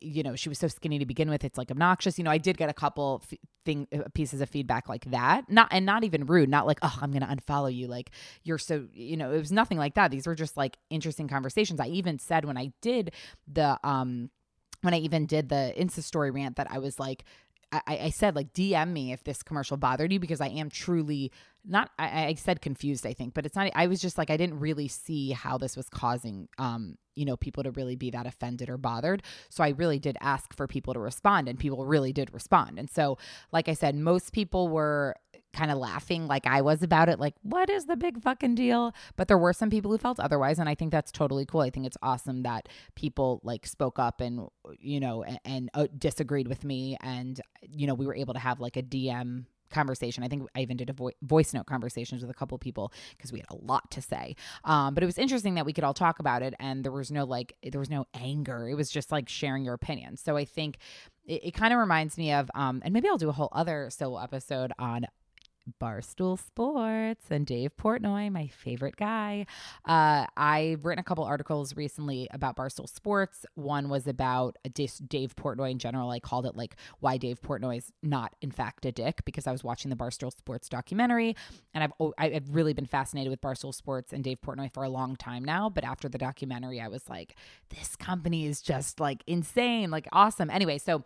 you 0.00 0.22
know, 0.22 0.36
she 0.36 0.48
was 0.48 0.58
so 0.58 0.68
skinny 0.68 0.98
to 0.98 1.06
begin 1.06 1.30
with. 1.30 1.44
It's 1.44 1.58
like 1.58 1.70
obnoxious. 1.70 2.18
You 2.18 2.24
know, 2.24 2.30
I 2.30 2.38
did 2.38 2.56
get 2.56 2.68
a 2.68 2.74
couple 2.74 3.22
f- 3.30 3.38
thing 3.64 3.86
uh, 3.92 4.04
pieces 4.14 4.40
of 4.40 4.48
feedback 4.48 4.88
like 4.88 5.04
that. 5.10 5.50
Not 5.50 5.68
and 5.70 5.84
not 5.84 6.04
even 6.04 6.26
rude. 6.26 6.48
Not 6.48 6.66
like, 6.66 6.78
oh, 6.82 6.98
I'm 7.00 7.12
gonna 7.12 7.26
unfollow 7.26 7.74
you. 7.74 7.86
Like 7.86 8.10
you're 8.44 8.58
so, 8.58 8.86
you 8.92 9.16
know, 9.16 9.32
it 9.32 9.38
was 9.38 9.52
nothing 9.52 9.78
like 9.78 9.94
that. 9.94 10.10
These 10.10 10.26
were 10.26 10.34
just 10.34 10.56
like 10.56 10.76
interesting 10.90 11.28
conversations. 11.28 11.80
I 11.80 11.86
even 11.88 12.18
said 12.18 12.44
when 12.44 12.56
I 12.56 12.72
did 12.80 13.12
the 13.46 13.78
um 13.82 14.30
when 14.82 14.94
I 14.94 14.98
even 14.98 15.26
did 15.26 15.48
the 15.48 15.74
Insta 15.76 16.02
story 16.02 16.30
rant 16.30 16.56
that 16.56 16.70
I 16.70 16.78
was 16.78 16.98
like, 16.98 17.24
I, 17.70 17.82
I, 17.86 18.10
said 18.10 18.34
like 18.34 18.52
DM 18.52 18.92
me 18.92 19.12
if 19.12 19.24
this 19.24 19.42
commercial 19.42 19.76
bothered 19.76 20.12
you 20.12 20.18
because 20.18 20.40
I 20.40 20.48
am 20.48 20.70
truly 20.70 21.30
not 21.66 21.90
I, 21.98 22.26
I, 22.26 22.34
said 22.34 22.62
confused 22.62 23.06
I 23.06 23.12
think 23.12 23.34
but 23.34 23.44
it's 23.44 23.56
not 23.56 23.70
I 23.74 23.88
was 23.88 24.00
just 24.00 24.16
like 24.16 24.30
I 24.30 24.38
didn't 24.38 24.58
really 24.58 24.88
see 24.88 25.32
how 25.32 25.58
this 25.58 25.76
was 25.76 25.88
causing 25.90 26.48
um 26.56 26.96
you 27.14 27.24
know 27.26 27.36
people 27.36 27.62
to 27.64 27.70
really 27.72 27.96
be 27.96 28.10
that 28.10 28.26
offended 28.26 28.70
or 28.70 28.78
bothered. 28.78 29.22
So 29.50 29.62
I 29.62 29.70
really 29.70 29.98
did 29.98 30.16
ask 30.20 30.54
for 30.54 30.66
people 30.66 30.94
to 30.94 31.00
respond 31.00 31.48
and 31.48 31.58
people 31.58 31.84
really 31.84 32.12
did 32.12 32.32
respond. 32.32 32.78
And 32.78 32.88
so 32.88 33.18
like 33.52 33.68
I 33.68 33.74
said 33.74 33.94
most 33.94 34.32
people 34.32 34.68
were 34.68 35.16
kind 35.58 35.72
of 35.72 35.78
laughing 35.78 36.28
like 36.28 36.46
I 36.46 36.60
was 36.60 36.82
about 36.84 37.08
it, 37.08 37.18
like, 37.18 37.34
what 37.42 37.68
is 37.68 37.86
the 37.86 37.96
big 37.96 38.22
fucking 38.22 38.54
deal? 38.54 38.94
But 39.16 39.26
there 39.26 39.36
were 39.36 39.52
some 39.52 39.70
people 39.70 39.90
who 39.90 39.98
felt 39.98 40.20
otherwise. 40.20 40.60
And 40.60 40.68
I 40.68 40.76
think 40.76 40.92
that's 40.92 41.10
totally 41.10 41.44
cool. 41.44 41.62
I 41.62 41.70
think 41.70 41.84
it's 41.84 41.96
awesome 42.00 42.44
that 42.44 42.68
people 42.94 43.40
like 43.42 43.66
spoke 43.66 43.98
up 43.98 44.20
and, 44.20 44.46
you 44.78 45.00
know, 45.00 45.24
and, 45.24 45.40
and 45.44 45.70
uh, 45.74 45.88
disagreed 45.98 46.46
with 46.46 46.62
me. 46.62 46.96
And, 47.02 47.40
you 47.60 47.88
know, 47.88 47.94
we 47.94 48.06
were 48.06 48.14
able 48.14 48.34
to 48.34 48.40
have 48.40 48.60
like 48.60 48.76
a 48.76 48.82
DM 48.82 49.46
conversation. 49.70 50.22
I 50.22 50.28
think 50.28 50.48
I 50.54 50.60
even 50.60 50.76
did 50.76 50.90
a 50.90 50.92
vo- 50.92 51.10
voice 51.22 51.52
note 51.52 51.66
conversations 51.66 52.22
with 52.22 52.30
a 52.30 52.34
couple 52.34 52.56
people 52.58 52.92
because 53.16 53.32
we 53.32 53.40
had 53.40 53.50
a 53.50 53.56
lot 53.56 53.90
to 53.90 54.02
say. 54.02 54.36
Um, 54.64 54.94
but 54.94 55.02
it 55.02 55.06
was 55.06 55.18
interesting 55.18 55.54
that 55.56 55.66
we 55.66 55.72
could 55.72 55.84
all 55.84 55.94
talk 55.94 56.20
about 56.20 56.42
it 56.42 56.54
and 56.60 56.84
there 56.84 56.92
was 56.92 57.10
no 57.10 57.24
like 57.24 57.54
there 57.62 57.80
was 57.80 57.90
no 57.90 58.06
anger. 58.14 58.68
It 58.68 58.74
was 58.74 58.90
just 58.90 59.12
like 59.12 59.28
sharing 59.28 59.64
your 59.64 59.74
opinion. 59.74 60.16
So 60.16 60.36
I 60.36 60.44
think 60.44 60.78
it, 61.26 61.46
it 61.46 61.50
kind 61.54 61.72
of 61.72 61.78
reminds 61.78 62.16
me 62.16 62.32
of 62.32 62.50
um, 62.54 62.80
and 62.84 62.94
maybe 62.94 63.08
I'll 63.08 63.18
do 63.18 63.28
a 63.28 63.32
whole 63.32 63.50
other 63.52 63.90
solo 63.90 64.22
episode 64.22 64.72
on 64.78 65.06
Barstool 65.80 66.38
Sports 66.38 67.26
and 67.30 67.46
Dave 67.46 67.76
Portnoy, 67.76 68.30
my 68.30 68.46
favorite 68.48 68.96
guy. 68.96 69.46
Uh, 69.84 70.26
I've 70.36 70.84
written 70.84 71.00
a 71.00 71.04
couple 71.04 71.24
articles 71.24 71.76
recently 71.76 72.28
about 72.30 72.56
Barstool 72.56 72.88
Sports. 72.88 73.44
One 73.54 73.88
was 73.88 74.06
about 74.06 74.56
Dave 74.72 75.34
Portnoy 75.36 75.70
in 75.72 75.78
general. 75.78 76.10
I 76.10 76.20
called 76.20 76.46
it 76.46 76.56
like 76.56 76.76
why 77.00 77.16
Dave 77.16 77.40
Portnoy 77.40 77.78
is 77.78 77.92
not, 78.02 78.34
in 78.40 78.50
fact, 78.50 78.84
a 78.86 78.92
dick 78.92 79.24
because 79.24 79.46
I 79.46 79.52
was 79.52 79.64
watching 79.64 79.90
the 79.90 79.96
Barstool 79.96 80.30
Sports 80.36 80.68
documentary, 80.68 81.36
and 81.74 81.84
I've 81.84 82.12
I've 82.18 82.54
really 82.54 82.72
been 82.72 82.86
fascinated 82.86 83.30
with 83.30 83.40
Barstool 83.40 83.74
Sports 83.74 84.12
and 84.12 84.24
Dave 84.24 84.40
Portnoy 84.40 84.72
for 84.72 84.82
a 84.82 84.88
long 84.88 85.16
time 85.16 85.44
now. 85.44 85.68
But 85.68 85.84
after 85.84 86.08
the 86.08 86.18
documentary, 86.18 86.80
I 86.80 86.88
was 86.88 87.08
like, 87.08 87.36
this 87.70 87.96
company 87.96 88.46
is 88.46 88.62
just 88.62 89.00
like 89.00 89.22
insane, 89.26 89.90
like 89.90 90.08
awesome. 90.12 90.50
Anyway, 90.50 90.78
so 90.78 91.04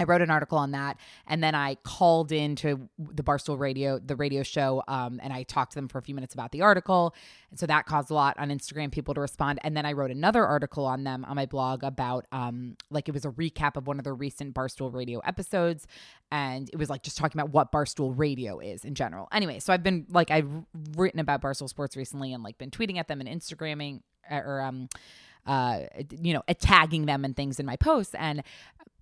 I 0.00 0.04
wrote 0.04 0.22
an 0.22 0.30
article 0.30 0.58
on 0.58 0.72
that, 0.72 0.98
and 1.26 1.42
then 1.42 1.54
I 1.54 1.76
called 1.76 2.32
into 2.32 2.88
the 2.98 3.22
Barstool 3.22 3.58
Radio, 3.58 3.98
the 3.98 4.16
radio 4.16 4.42
show, 4.42 4.82
um, 4.88 5.20
and 5.22 5.32
I 5.32 5.44
talked 5.44 5.72
to 5.72 5.76
them 5.76 5.88
for 5.88 5.98
a 5.98 6.02
few 6.02 6.14
minutes 6.14 6.34
about 6.34 6.50
the 6.50 6.62
article. 6.62 7.14
And 7.50 7.60
so 7.60 7.66
that 7.66 7.86
caused 7.86 8.10
a 8.10 8.14
lot 8.14 8.36
on 8.38 8.48
Instagram 8.48 8.90
people 8.90 9.14
to 9.14 9.20
respond. 9.20 9.60
And 9.62 9.76
then 9.76 9.86
I 9.86 9.92
wrote 9.92 10.10
another 10.10 10.44
article 10.44 10.84
on 10.84 11.04
them 11.04 11.24
on 11.24 11.36
my 11.36 11.46
blog 11.46 11.84
about, 11.84 12.26
um, 12.32 12.76
like 12.90 13.08
it 13.08 13.12
was 13.12 13.24
a 13.24 13.30
recap 13.30 13.76
of 13.76 13.86
one 13.86 13.98
of 13.98 14.04
the 14.04 14.12
recent 14.12 14.52
Barstool 14.54 14.92
Radio 14.92 15.20
episodes, 15.20 15.86
and 16.32 16.68
it 16.72 16.76
was 16.76 16.90
like 16.90 17.02
just 17.02 17.16
talking 17.16 17.40
about 17.40 17.52
what 17.52 17.70
Barstool 17.70 18.12
Radio 18.16 18.58
is 18.58 18.84
in 18.84 18.94
general. 18.94 19.28
Anyway, 19.30 19.60
so 19.60 19.72
I've 19.72 19.84
been 19.84 20.06
like 20.10 20.30
I've 20.32 20.50
written 20.96 21.20
about 21.20 21.40
Barstool 21.40 21.68
Sports 21.68 21.96
recently, 21.96 22.32
and 22.32 22.42
like 22.42 22.58
been 22.58 22.70
tweeting 22.70 22.98
at 22.98 23.06
them 23.06 23.20
and 23.20 23.28
Instagramming 23.28 24.00
or 24.28 24.60
um 24.60 24.88
uh, 25.46 25.80
you 26.20 26.32
know, 26.32 26.42
tagging 26.58 27.06
them 27.06 27.24
and 27.24 27.36
things 27.36 27.60
in 27.60 27.66
my 27.66 27.76
posts. 27.76 28.14
And 28.14 28.42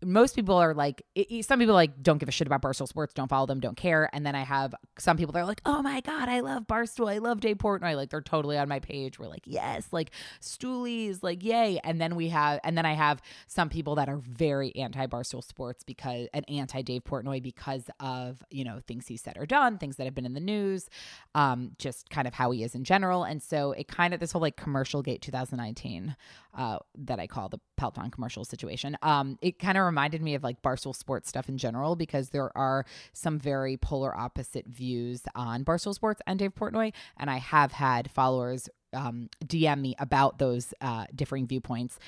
most 0.05 0.35
people 0.35 0.57
are 0.57 0.75
like 0.75 1.05
some 1.43 1.59
people 1.59 1.75
like 1.75 2.03
don't 2.03 2.19
give 2.19 2.29
a 2.29 2.33
shit 2.33 2.47
about 2.47 2.63
barstool 2.63 2.89
sports 2.89 3.15
don't 3.15 3.29
follow 3.29 3.47
them 3.47 3.61
don't 3.61 3.77
care. 3.77 4.11
And 4.13 4.27
then 4.27 4.35
i 4.35 4.43
have 4.43 4.75
some 4.99 5.17
people 5.17 5.33
that 5.33 5.41
are 5.41 5.47
like 5.47 5.61
oh 5.65 5.83
my 5.83 6.01
god 6.01 6.29
i 6.29 6.41
love 6.41 6.67
barstool 6.67 7.11
i 7.11 7.19
love 7.19 7.41
dave 7.41 7.59
portnoy 7.59 7.95
like 7.95 8.11
they're 8.11 8.21
totally 8.21 8.59
on 8.59 8.69
my 8.69 8.81
page. 8.81 9.19
We're 9.19 9.29
like 9.29 9.45
yes 9.47 9.87
like 9.93 10.11
stoolies 10.41 11.23
like 11.23 11.45
yay. 11.45 11.79
And 11.85 12.01
then 12.01 12.17
we 12.17 12.29
have 12.29 12.61
and 12.65 12.77
then 12.77 12.87
i 12.87 12.95
have 12.95 13.23
some 13.47 13.69
people 13.69 13.95
that 13.97 14.09
are 14.09 14.19
very 14.19 14.75
anti 14.77 15.07
barstool 15.07 15.45
sports 15.45 15.85
because 15.85 16.29
and 16.35 16.49
anti 16.49 16.83
dave 16.83 17.05
portnoy 17.05 17.43
because 17.43 17.85
of 18.01 18.43
you 18.51 18.65
know 18.65 18.81
things 18.87 19.07
he 19.07 19.17
said 19.17 19.37
or 19.37 19.47
done 19.47 19.79
things 19.79 19.97
that 19.97 20.05
have 20.05 20.15
been 20.15 20.27
in 20.27 20.35
the 20.35 20.41
news 20.41 20.89
um 21.35 21.73
just 21.79 22.11
kind 22.11 22.27
of 22.27 22.35
how 22.35 22.51
he 22.51 22.63
is 22.63 22.75
in 22.75 22.85
general. 22.85 23.25
And 23.25 23.43
so 23.43 23.73
it 23.73 23.89
kind 23.89 24.15
of 24.15 24.21
this 24.21 24.33
whole 24.33 24.43
like 24.43 24.57
commercial 24.57 25.03
gate 25.03 25.23
2019 25.23 26.17
uh 26.55 26.79
that 26.99 27.19
i 27.19 27.27
call 27.27 27.49
the 27.49 27.59
peloton 27.77 28.11
commercial 28.11 28.45
situation 28.45 28.97
um 29.03 29.39
it 29.41 29.59
kind 29.59 29.72
of 29.77 29.85
reminded 29.85 30.23
me 30.23 30.35
of 30.35 30.43
like 30.43 30.63
Barstool 30.63 30.95
Sports 30.95 31.29
stuff 31.29 31.49
in 31.49 31.59
general 31.59 31.97
because 31.97 32.31
there 32.31 32.57
are 32.57 32.85
some 33.13 33.39
very 33.39 33.77
polar 33.77 34.17
opposite 34.17 34.67
views 34.67 35.23
on 35.35 35.65
Barstool 35.65 35.95
Sports 35.95 36.21
and 36.27 36.39
Dave 36.39 36.55
Portnoy. 36.55 36.93
And 37.19 37.31
I 37.31 37.39
have 37.39 37.73
had 37.73 38.11
followers 38.11 38.69
um, 38.93 39.29
DM 39.45 39.81
me 39.81 39.95
about 39.99 40.39
those 40.39 40.75
uh, 40.81 41.07
differing 41.15 41.47
viewpoints 41.47 41.99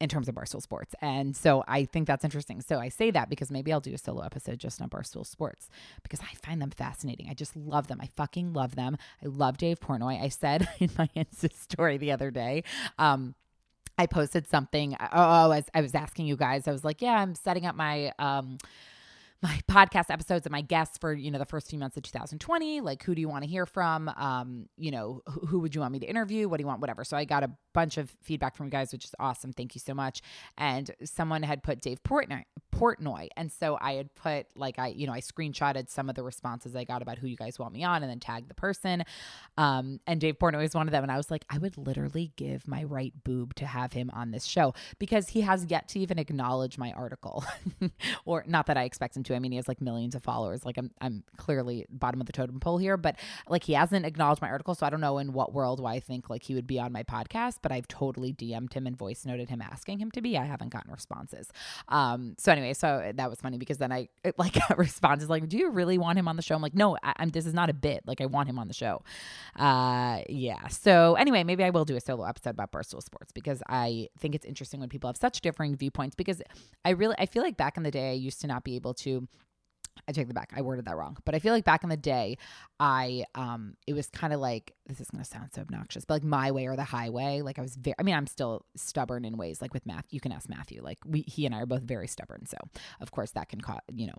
in 0.00 0.08
terms 0.08 0.28
of 0.28 0.34
Barstool 0.34 0.60
Sports. 0.60 0.94
And 1.00 1.36
so 1.36 1.64
I 1.66 1.84
think 1.84 2.06
that's 2.06 2.24
interesting. 2.24 2.60
So 2.60 2.78
I 2.78 2.88
say 2.88 3.10
that 3.12 3.30
because 3.30 3.50
maybe 3.50 3.72
I'll 3.72 3.80
do 3.80 3.94
a 3.94 3.98
solo 3.98 4.22
episode 4.22 4.58
just 4.58 4.82
on 4.82 4.90
Barstool 4.90 5.26
Sports 5.26 5.70
because 6.02 6.20
I 6.20 6.34
find 6.46 6.60
them 6.60 6.70
fascinating. 6.70 7.28
I 7.30 7.34
just 7.34 7.56
love 7.56 7.86
them. 7.86 8.00
I 8.00 8.08
fucking 8.16 8.52
love 8.52 8.74
them. 8.74 8.96
I 9.22 9.26
love 9.26 9.56
Dave 9.56 9.80
Portnoy. 9.80 10.22
I 10.22 10.28
said 10.28 10.68
in 10.78 10.90
my 10.98 11.08
Insta 11.16 11.52
story 11.52 11.96
the 11.96 12.12
other 12.12 12.30
day, 12.30 12.64
um, 12.98 13.34
I 13.98 14.06
posted 14.06 14.48
something. 14.48 14.94
Uh, 14.94 15.08
oh, 15.12 15.20
I 15.20 15.46
was, 15.48 15.64
I 15.74 15.80
was 15.80 15.94
asking 15.94 16.26
you 16.26 16.36
guys. 16.36 16.66
I 16.66 16.72
was 16.72 16.84
like, 16.84 17.00
yeah, 17.00 17.14
I'm 17.14 17.34
setting 17.34 17.66
up 17.66 17.76
my 17.76 18.12
um 18.18 18.58
my 19.44 19.60
podcast 19.68 20.06
episodes 20.08 20.46
and 20.46 20.52
my 20.52 20.62
guests 20.62 20.96
for 20.96 21.12
you 21.12 21.30
know 21.30 21.38
the 21.38 21.44
first 21.44 21.68
few 21.68 21.78
months 21.78 21.98
of 21.98 22.02
2020 22.02 22.80
like 22.80 23.02
who 23.02 23.14
do 23.14 23.20
you 23.20 23.28
want 23.28 23.44
to 23.44 23.50
hear 23.50 23.66
from? 23.66 24.08
Um 24.16 24.70
you 24.78 24.90
know 24.90 25.20
who, 25.26 25.46
who, 25.46 25.58
would 25.60 25.74
you 25.74 25.82
want 25.82 25.92
me 25.92 25.98
to 25.98 26.06
interview? 26.06 26.48
What 26.48 26.56
do 26.56 26.62
you 26.62 26.66
want? 26.66 26.80
Whatever. 26.80 27.04
So 27.04 27.14
i 27.14 27.26
got 27.26 27.42
a 27.42 27.50
bunch 27.74 27.98
of 27.98 28.10
feedback 28.22 28.56
from 28.56 28.66
you 28.66 28.70
guys 28.70 28.90
which 28.90 29.04
is 29.04 29.14
awesome. 29.20 29.52
Thank 29.52 29.74
you 29.74 29.80
so 29.80 29.92
much. 29.92 30.22
And 30.56 30.90
someone 31.04 31.42
had 31.42 31.62
put 31.62 31.82
dave 31.82 32.02
portnoy 32.02 32.44
portnoy. 32.74 33.28
And 33.36 33.52
so 33.52 33.76
i 33.82 33.92
had 33.92 34.14
put 34.14 34.46
like 34.56 34.78
i 34.78 34.88
you 34.88 35.06
know 35.06 35.12
i 35.12 35.20
screenshotted 35.20 35.90
some 35.90 36.08
of 36.08 36.14
the 36.14 36.22
responses 36.22 36.74
i 36.74 36.84
got 36.84 37.02
about 37.02 37.18
who 37.18 37.26
you 37.26 37.36
guys 37.36 37.58
want 37.58 37.74
me 37.74 37.84
on 37.84 38.02
and 38.02 38.10
then 38.10 38.20
tagged 38.20 38.48
the 38.48 38.54
person. 38.54 39.04
Um 39.58 40.00
and 40.06 40.22
dave 40.22 40.38
portnoy 40.38 40.64
is 40.64 40.74
one 40.74 40.88
of 40.88 40.92
them. 40.92 41.02
And 41.02 41.12
i 41.12 41.18
was 41.18 41.30
like 41.30 41.44
i 41.50 41.58
would 41.58 41.76
literally 41.76 42.32
give 42.36 42.66
my 42.66 42.84
right 42.84 43.12
boob 43.24 43.54
to 43.56 43.66
have 43.66 43.92
him 43.92 44.10
on 44.14 44.30
this 44.30 44.46
show 44.46 44.72
because 44.98 45.28
he 45.28 45.42
has 45.42 45.66
yet 45.66 45.88
to 45.88 45.98
even 45.98 46.18
acknowledge 46.18 46.78
my 46.78 46.92
article. 46.92 47.44
Or 48.26 48.44
not 48.46 48.66
that 48.66 48.76
i 48.76 48.84
expect 48.84 49.16
him 49.16 49.22
to 49.24 49.33
to. 49.33 49.33
I 49.34 49.38
mean, 49.38 49.52
he 49.52 49.56
has 49.56 49.68
like 49.68 49.80
millions 49.80 50.14
of 50.14 50.22
followers. 50.22 50.64
Like 50.64 50.78
I'm 50.78 50.90
I'm 51.00 51.24
clearly 51.36 51.86
bottom 51.90 52.20
of 52.20 52.26
the 52.26 52.32
totem 52.32 52.60
pole 52.60 52.78
here, 52.78 52.96
but 52.96 53.16
like 53.48 53.64
he 53.64 53.74
hasn't 53.74 54.06
acknowledged 54.06 54.42
my 54.42 54.48
article, 54.48 54.74
so 54.74 54.86
I 54.86 54.90
don't 54.90 55.00
know 55.00 55.18
in 55.18 55.32
what 55.32 55.52
world 55.52 55.80
why 55.80 55.94
I 55.94 56.00
think 56.00 56.30
like 56.30 56.42
he 56.42 56.54
would 56.54 56.66
be 56.66 56.78
on 56.78 56.92
my 56.92 57.02
podcast. 57.02 57.58
But 57.62 57.72
I've 57.72 57.88
totally 57.88 58.32
DM'd 58.32 58.72
him 58.74 58.86
and 58.86 58.96
voice 58.96 59.24
noted 59.24 59.48
him 59.48 59.62
asking 59.62 59.98
him 59.98 60.10
to 60.12 60.22
be. 60.22 60.36
I 60.36 60.44
haven't 60.44 60.70
gotten 60.70 60.92
responses. 60.92 61.48
Um. 61.88 62.34
So 62.38 62.52
anyway, 62.52 62.74
so 62.74 63.12
that 63.14 63.30
was 63.30 63.40
funny 63.40 63.58
because 63.58 63.78
then 63.78 63.92
I 63.92 64.08
like 64.38 64.54
got 64.68 64.78
responses 64.78 65.28
like, 65.28 65.48
"Do 65.48 65.56
you 65.56 65.70
really 65.70 65.98
want 65.98 66.18
him 66.18 66.28
on 66.28 66.36
the 66.36 66.42
show?" 66.42 66.54
I'm 66.54 66.62
like, 66.62 66.74
"No, 66.74 66.96
I, 67.02 67.14
am 67.18 67.30
This 67.30 67.46
is 67.46 67.54
not 67.54 67.70
a 67.70 67.74
bit. 67.74 68.02
Like 68.06 68.20
I 68.20 68.26
want 68.26 68.48
him 68.48 68.58
on 68.58 68.68
the 68.68 68.74
show." 68.74 69.02
Uh. 69.56 70.20
Yeah. 70.28 70.68
So 70.68 71.14
anyway, 71.14 71.44
maybe 71.44 71.64
I 71.64 71.70
will 71.70 71.84
do 71.84 71.96
a 71.96 72.00
solo 72.00 72.24
episode 72.24 72.50
about 72.50 72.72
Barstool 72.72 73.02
Sports 73.02 73.32
because 73.32 73.62
I 73.68 74.08
think 74.18 74.34
it's 74.34 74.44
interesting 74.44 74.80
when 74.80 74.88
people 74.88 75.08
have 75.08 75.16
such 75.16 75.40
differing 75.40 75.76
viewpoints 75.76 76.14
because 76.14 76.42
I 76.84 76.90
really 76.90 77.14
I 77.18 77.26
feel 77.26 77.42
like 77.42 77.56
back 77.56 77.76
in 77.76 77.82
the 77.82 77.90
day 77.90 78.10
I 78.10 78.14
used 78.14 78.40
to 78.42 78.46
not 78.46 78.64
be 78.64 78.76
able 78.76 78.94
to 78.94 79.13
I 80.06 80.12
take 80.12 80.28
the 80.28 80.34
back. 80.34 80.52
I 80.54 80.62
worded 80.62 80.84
that 80.86 80.96
wrong. 80.96 81.16
But 81.24 81.34
I 81.34 81.38
feel 81.38 81.52
like 81.52 81.64
back 81.64 81.82
in 81.82 81.88
the 81.88 81.96
day, 81.96 82.36
I 82.78 83.24
um 83.34 83.74
it 83.86 83.94
was 83.94 84.08
kind 84.08 84.32
of 84.32 84.40
like 84.40 84.74
this 84.86 85.00
is 85.00 85.08
gonna 85.10 85.24
sound 85.24 85.50
so 85.54 85.62
obnoxious, 85.62 86.04
but 86.04 86.14
like 86.14 86.24
my 86.24 86.50
way 86.50 86.66
or 86.66 86.76
the 86.76 86.84
highway. 86.84 87.40
Like 87.42 87.58
I 87.58 87.62
was 87.62 87.76
very 87.76 87.94
I 87.98 88.02
mean, 88.02 88.14
I'm 88.14 88.26
still 88.26 88.64
stubborn 88.76 89.24
in 89.24 89.36
ways 89.36 89.62
like 89.62 89.72
with 89.72 89.86
math. 89.86 90.06
You 90.10 90.20
can 90.20 90.32
ask 90.32 90.48
Matthew. 90.48 90.82
Like 90.82 90.98
we 91.06 91.22
he 91.22 91.46
and 91.46 91.54
I 91.54 91.60
are 91.60 91.66
both 91.66 91.82
very 91.82 92.08
stubborn. 92.08 92.46
So 92.46 92.58
of 93.00 93.10
course 93.12 93.30
that 93.32 93.48
can 93.48 93.60
cause 93.60 93.80
you 93.92 94.06
know 94.06 94.18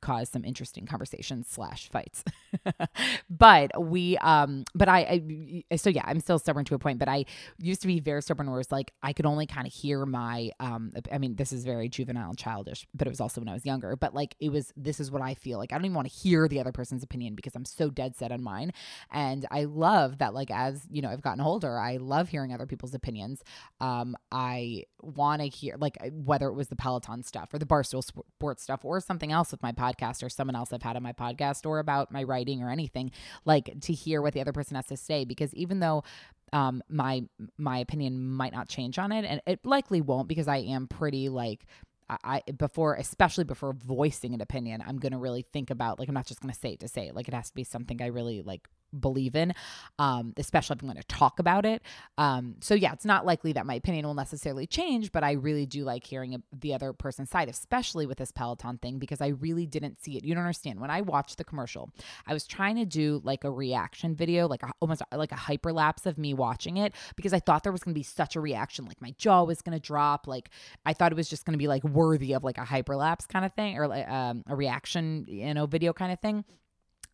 cause 0.00 0.28
some 0.28 0.44
interesting 0.44 0.86
conversations 0.86 1.46
slash 1.48 1.88
fights. 1.90 2.24
but 3.30 3.70
we, 3.82 4.16
um, 4.18 4.64
but 4.74 4.88
I, 4.88 5.22
I, 5.70 5.76
so 5.76 5.90
yeah, 5.90 6.04
I'm 6.04 6.20
still 6.20 6.38
stubborn 6.38 6.64
to 6.66 6.74
a 6.74 6.78
point, 6.78 6.98
but 6.98 7.08
I 7.08 7.24
used 7.58 7.80
to 7.82 7.86
be 7.86 8.00
very 8.00 8.22
stubborn 8.22 8.50
where 8.50 8.60
it's 8.60 8.72
like 8.72 8.92
I 9.02 9.12
could 9.12 9.26
only 9.26 9.46
kind 9.46 9.66
of 9.66 9.72
hear 9.72 10.06
my, 10.06 10.50
um, 10.60 10.92
I 11.10 11.18
mean, 11.18 11.36
this 11.36 11.52
is 11.52 11.64
very 11.64 11.88
juvenile 11.88 12.30
and 12.30 12.38
childish, 12.38 12.86
but 12.94 13.06
it 13.06 13.10
was 13.10 13.20
also 13.20 13.40
when 13.40 13.48
I 13.48 13.54
was 13.54 13.66
younger, 13.66 13.96
but 13.96 14.14
like 14.14 14.34
it 14.40 14.50
was, 14.50 14.72
this 14.76 15.00
is 15.00 15.10
what 15.10 15.22
I 15.22 15.34
feel 15.34 15.58
like. 15.58 15.72
I 15.72 15.76
don't 15.76 15.84
even 15.84 15.94
want 15.94 16.08
to 16.08 16.14
hear 16.14 16.48
the 16.48 16.60
other 16.60 16.72
person's 16.72 17.02
opinion 17.02 17.34
because 17.34 17.54
I'm 17.54 17.64
so 17.64 17.90
dead 17.90 18.16
set 18.16 18.32
on 18.32 18.42
mine. 18.42 18.72
And 19.10 19.46
I 19.50 19.64
love 19.64 20.18
that, 20.18 20.34
like, 20.34 20.50
as 20.50 20.86
you 20.90 21.02
know, 21.02 21.08
I've 21.08 21.22
gotten 21.22 21.40
older, 21.40 21.78
I 21.78 21.96
love 21.96 22.28
hearing 22.28 22.52
other 22.52 22.66
people's 22.66 22.94
opinions. 22.94 23.42
Um, 23.80 24.16
I 24.30 24.84
want 25.00 25.42
to 25.42 25.48
hear, 25.48 25.76
like, 25.78 25.98
whether 26.12 26.48
it 26.48 26.54
was 26.54 26.68
the 26.68 26.76
Peloton 26.76 27.22
stuff 27.22 27.52
or 27.52 27.58
the 27.58 27.66
Barstool 27.66 28.02
sports 28.04 28.62
stuff 28.62 28.84
or 28.84 29.00
something 29.00 29.32
else 29.32 29.51
with 29.52 29.62
my 29.62 29.72
podcast 29.72 30.22
or 30.22 30.28
someone 30.28 30.56
else 30.56 30.72
I've 30.72 30.82
had 30.82 30.96
on 30.96 31.02
my 31.02 31.12
podcast 31.12 31.66
or 31.66 31.78
about 31.78 32.10
my 32.10 32.22
writing 32.22 32.62
or 32.62 32.70
anything, 32.70 33.12
like 33.44 33.80
to 33.82 33.92
hear 33.92 34.20
what 34.22 34.34
the 34.34 34.40
other 34.40 34.52
person 34.52 34.74
has 34.76 34.86
to 34.86 34.96
say. 34.96 35.24
Because 35.24 35.54
even 35.54 35.80
though 35.80 36.04
um, 36.52 36.82
my 36.88 37.22
my 37.56 37.78
opinion 37.78 38.28
might 38.28 38.52
not 38.52 38.68
change 38.68 38.98
on 38.98 39.12
it, 39.12 39.24
and 39.24 39.40
it 39.46 39.64
likely 39.64 40.00
won't 40.00 40.28
because 40.28 40.48
I 40.48 40.58
am 40.58 40.86
pretty 40.88 41.28
like 41.28 41.66
I 42.08 42.42
before, 42.56 42.94
especially 42.94 43.44
before 43.44 43.72
voicing 43.72 44.34
an 44.34 44.40
opinion, 44.40 44.82
I'm 44.86 44.98
gonna 44.98 45.18
really 45.18 45.42
think 45.52 45.70
about 45.70 45.98
like 45.98 46.08
I'm 46.08 46.14
not 46.14 46.26
just 46.26 46.40
gonna 46.40 46.54
say 46.54 46.72
it 46.72 46.80
to 46.80 46.88
say 46.88 47.08
it. 47.08 47.14
Like 47.14 47.28
it 47.28 47.34
has 47.34 47.48
to 47.48 47.54
be 47.54 47.64
something 47.64 48.02
I 48.02 48.06
really 48.06 48.42
like 48.42 48.68
believe 48.98 49.34
in, 49.34 49.54
um, 49.98 50.32
especially 50.36 50.76
if 50.76 50.82
I'm 50.82 50.88
going 50.88 51.00
to 51.00 51.06
talk 51.06 51.38
about 51.38 51.64
it. 51.64 51.82
Um, 52.18 52.56
so 52.60 52.74
yeah, 52.74 52.92
it's 52.92 53.04
not 53.04 53.26
likely 53.26 53.52
that 53.54 53.66
my 53.66 53.74
opinion 53.74 54.06
will 54.06 54.14
necessarily 54.14 54.66
change, 54.66 55.12
but 55.12 55.24
I 55.24 55.32
really 55.32 55.66
do 55.66 55.84
like 55.84 56.04
hearing 56.04 56.42
the 56.52 56.74
other 56.74 56.92
person's 56.92 57.30
side, 57.30 57.48
especially 57.48 58.06
with 58.06 58.18
this 58.18 58.32
Peloton 58.32 58.78
thing, 58.78 58.98
because 58.98 59.20
I 59.20 59.28
really 59.28 59.66
didn't 59.66 60.02
see 60.02 60.16
it. 60.16 60.24
You 60.24 60.34
don't 60.34 60.44
understand. 60.44 60.80
When 60.80 60.90
I 60.90 61.00
watched 61.00 61.38
the 61.38 61.44
commercial, 61.44 61.90
I 62.26 62.32
was 62.32 62.46
trying 62.46 62.76
to 62.76 62.84
do 62.84 63.20
like 63.24 63.44
a 63.44 63.50
reaction 63.50 64.14
video, 64.14 64.48
like 64.48 64.62
a, 64.62 64.72
almost 64.80 65.02
like 65.14 65.32
a 65.32 65.36
hyperlapse 65.36 66.06
of 66.06 66.18
me 66.18 66.34
watching 66.34 66.76
it, 66.76 66.94
because 67.16 67.32
I 67.32 67.40
thought 67.40 67.62
there 67.62 67.72
was 67.72 67.82
going 67.82 67.94
to 67.94 67.98
be 67.98 68.04
such 68.04 68.36
a 68.36 68.40
reaction, 68.40 68.84
like 68.84 69.00
my 69.00 69.14
jaw 69.18 69.44
was 69.44 69.62
going 69.62 69.78
to 69.78 69.82
drop. 69.82 70.26
Like 70.26 70.50
I 70.84 70.92
thought 70.92 71.12
it 71.12 71.16
was 71.16 71.28
just 71.28 71.44
going 71.44 71.54
to 71.54 71.58
be 71.58 71.68
like 71.68 71.84
worthy 71.84 72.32
of 72.34 72.44
like 72.44 72.58
a 72.58 72.62
hyperlapse 72.62 73.28
kind 73.28 73.44
of 73.44 73.52
thing 73.54 73.78
or 73.78 73.88
like 73.88 74.08
um, 74.08 74.42
a 74.46 74.54
reaction, 74.54 75.24
you 75.28 75.54
know, 75.54 75.66
video 75.66 75.92
kind 75.92 76.12
of 76.12 76.20
thing. 76.20 76.44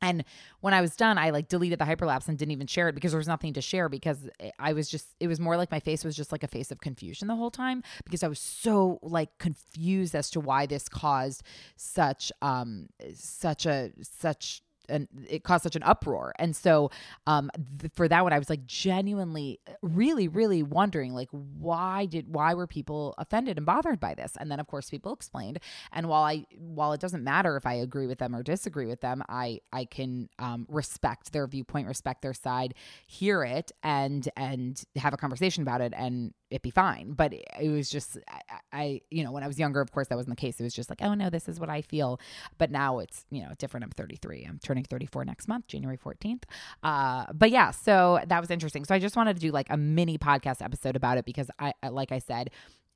And 0.00 0.24
when 0.60 0.74
I 0.74 0.80
was 0.80 0.94
done, 0.96 1.18
I 1.18 1.30
like 1.30 1.48
deleted 1.48 1.78
the 1.78 1.84
hyperlapse 1.84 2.28
and 2.28 2.38
didn't 2.38 2.52
even 2.52 2.66
share 2.66 2.88
it 2.88 2.94
because 2.94 3.12
there 3.12 3.18
was 3.18 3.28
nothing 3.28 3.52
to 3.54 3.60
share 3.60 3.88
because 3.88 4.28
I 4.58 4.72
was 4.72 4.88
just, 4.88 5.08
it 5.18 5.26
was 5.26 5.40
more 5.40 5.56
like 5.56 5.70
my 5.70 5.80
face 5.80 6.04
was 6.04 6.16
just 6.16 6.30
like 6.30 6.42
a 6.42 6.48
face 6.48 6.70
of 6.70 6.80
confusion 6.80 7.26
the 7.28 7.36
whole 7.36 7.50
time 7.50 7.82
because 8.04 8.22
I 8.22 8.28
was 8.28 8.38
so 8.38 9.00
like 9.02 9.38
confused 9.38 10.14
as 10.14 10.30
to 10.30 10.40
why 10.40 10.66
this 10.66 10.88
caused 10.88 11.42
such, 11.76 12.30
um, 12.42 12.88
such 13.14 13.66
a, 13.66 13.90
such 14.02 14.62
and 14.88 15.08
it 15.28 15.44
caused 15.44 15.62
such 15.62 15.76
an 15.76 15.82
uproar. 15.82 16.32
And 16.38 16.54
so 16.54 16.90
um, 17.26 17.50
th- 17.80 17.92
for 17.94 18.08
that 18.08 18.22
one, 18.22 18.32
I 18.32 18.38
was 18.38 18.50
like 18.50 18.66
genuinely, 18.66 19.60
really, 19.82 20.28
really 20.28 20.62
wondering 20.62 21.14
like 21.14 21.28
why 21.30 22.06
did 22.06 22.32
why 22.32 22.54
were 22.54 22.66
people 22.66 23.14
offended 23.18 23.56
and 23.56 23.66
bothered 23.66 24.00
by 24.00 24.14
this? 24.14 24.36
And 24.38 24.50
then 24.50 24.60
of 24.60 24.66
course 24.66 24.90
people 24.90 25.12
explained. 25.12 25.58
And 25.92 26.08
while 26.08 26.22
I 26.22 26.44
while 26.56 26.92
it 26.92 27.00
doesn't 27.00 27.24
matter 27.24 27.56
if 27.56 27.66
I 27.66 27.74
agree 27.74 28.06
with 28.06 28.18
them 28.18 28.34
or 28.34 28.42
disagree 28.42 28.86
with 28.86 29.00
them, 29.00 29.22
I 29.28 29.60
I 29.72 29.84
can 29.84 30.28
um, 30.38 30.66
respect 30.68 31.32
their 31.32 31.46
viewpoint, 31.46 31.86
respect 31.86 32.22
their 32.22 32.34
side, 32.34 32.74
hear 33.06 33.44
it, 33.44 33.72
and 33.82 34.28
and 34.36 34.82
have 34.96 35.12
a 35.12 35.16
conversation 35.16 35.62
about 35.62 35.80
it 35.80 35.92
and 35.96 36.32
it 36.50 36.62
be 36.62 36.70
fine. 36.70 37.12
But 37.12 37.32
it 37.32 37.68
was 37.70 37.90
just, 37.90 38.18
I, 38.28 38.40
I, 38.72 39.00
you 39.10 39.22
know, 39.22 39.32
when 39.32 39.42
I 39.42 39.46
was 39.46 39.58
younger, 39.58 39.80
of 39.80 39.92
course, 39.92 40.08
that 40.08 40.16
wasn't 40.16 40.36
the 40.36 40.40
case. 40.40 40.58
It 40.60 40.62
was 40.64 40.74
just 40.74 40.90
like, 40.90 41.02
oh 41.02 41.14
no, 41.14 41.30
this 41.30 41.48
is 41.48 41.60
what 41.60 41.68
I 41.68 41.82
feel. 41.82 42.20
But 42.56 42.70
now 42.70 42.98
it's, 42.98 43.26
you 43.30 43.42
know, 43.42 43.50
different. 43.58 43.84
I'm 43.84 43.90
33. 43.90 44.46
I'm 44.48 44.58
turning 44.62 44.84
34 44.84 45.24
next 45.24 45.48
month, 45.48 45.66
January 45.66 45.98
14th. 45.98 46.44
Uh, 46.82 47.26
but 47.32 47.50
yeah, 47.50 47.70
so 47.70 48.20
that 48.26 48.40
was 48.40 48.50
interesting. 48.50 48.84
So 48.84 48.94
I 48.94 48.98
just 48.98 49.16
wanted 49.16 49.34
to 49.34 49.40
do 49.40 49.50
like 49.50 49.66
a 49.70 49.76
mini 49.76 50.18
podcast 50.18 50.62
episode 50.62 50.96
about 50.96 51.18
it 51.18 51.24
because 51.24 51.50
I, 51.58 51.72
like 51.90 52.12
I 52.12 52.18
said, 52.18 52.50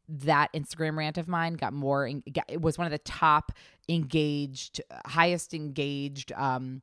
that 0.09 0.53
Instagram 0.53 0.97
rant 0.97 1.17
of 1.17 1.29
mine 1.29 1.55
got 1.55 1.73
more, 1.73 2.07
it 2.49 2.61
was 2.61 2.77
one 2.77 2.87
of 2.87 2.91
the 2.91 2.99
top 2.99 3.53
engaged, 3.89 4.81
highest 5.07 5.55
engaged, 5.55 6.33
um, 6.33 6.83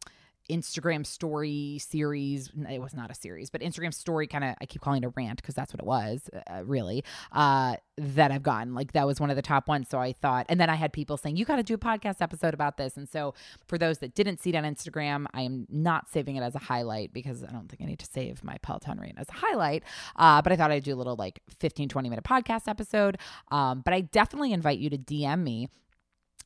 Instagram 0.50 1.06
story 1.06 1.80
series. 1.80 2.50
It 2.70 2.82
was 2.82 2.94
not 2.94 3.12
a 3.12 3.14
series, 3.14 3.50
but 3.50 3.62
Instagram 3.62 3.94
story 3.94 4.28
kind 4.28 4.44
of, 4.44 4.56
I 4.62 4.66
keep 4.66 4.82
calling 4.82 5.04
it 5.04 5.06
a 5.06 5.10
rant 5.10 5.42
because 5.42 5.56
that's 5.56 5.74
what 5.74 5.80
it 5.80 5.86
was, 5.86 6.30
uh, 6.48 6.64
really, 6.64 7.04
uh, 7.32 7.76
that 7.98 8.32
I've 8.32 8.44
gotten. 8.44 8.74
Like 8.74 8.94
that 8.94 9.06
was 9.06 9.20
one 9.20 9.30
of 9.30 9.36
the 9.36 9.42
top 9.42 9.68
ones. 9.68 9.88
So 9.90 10.00
I 10.00 10.14
thought, 10.14 10.46
and 10.50 10.60
then 10.60 10.70
I 10.70 10.76
had 10.76 10.94
people 10.94 11.18
saying, 11.18 11.38
you 11.38 11.46
got 11.46 11.58
to 11.58 11.64
do 11.64 11.76
a 11.76 11.78
podcast 11.78 12.22
episode 12.22 12.54
about 12.54 12.78
this. 12.78 12.98
And 12.98 13.08
so 13.08 13.34
for 13.68 13.78
those 13.78 14.00
that 14.00 14.16
didn't 14.16 14.42
see 14.42 14.50
it 14.52 14.56
on 14.56 14.64
Instagram, 14.64 15.26
I 15.34 15.42
am 15.42 15.68
not 15.70 16.10
saving 16.10 16.36
it 16.36 16.42
as 16.42 16.56
a 16.56 16.60
highlight 16.60 17.14
because 17.14 17.44
I 17.44 17.52
don't 17.52 17.70
think 17.70 17.82
I 17.82 17.86
need 17.86 18.00
to 18.00 18.08
save 18.08 18.44
my 18.44 18.58
Peloton 18.62 19.00
rant 19.00 19.16
as 19.18 19.30
a 19.30 19.34
highlight. 19.34 19.84
Uh, 20.16 20.42
but 20.42 20.52
I 20.52 20.56
thought 20.56 20.72
I'd 20.72 20.84
do 20.84 20.94
a 20.94 20.98
little 20.98 21.16
like 21.16 21.40
15, 21.60 21.90
20 21.90 22.10
minute 22.10 22.26
podcast 22.26 22.68
episode. 22.68 23.18
Um, 23.52 23.82
but 23.84 23.94
I 23.94 24.02
definitely 24.02 24.54
invite 24.54 24.80
you 24.80 24.90
to 24.90 24.98
DM 24.98 25.44
me 25.44 25.70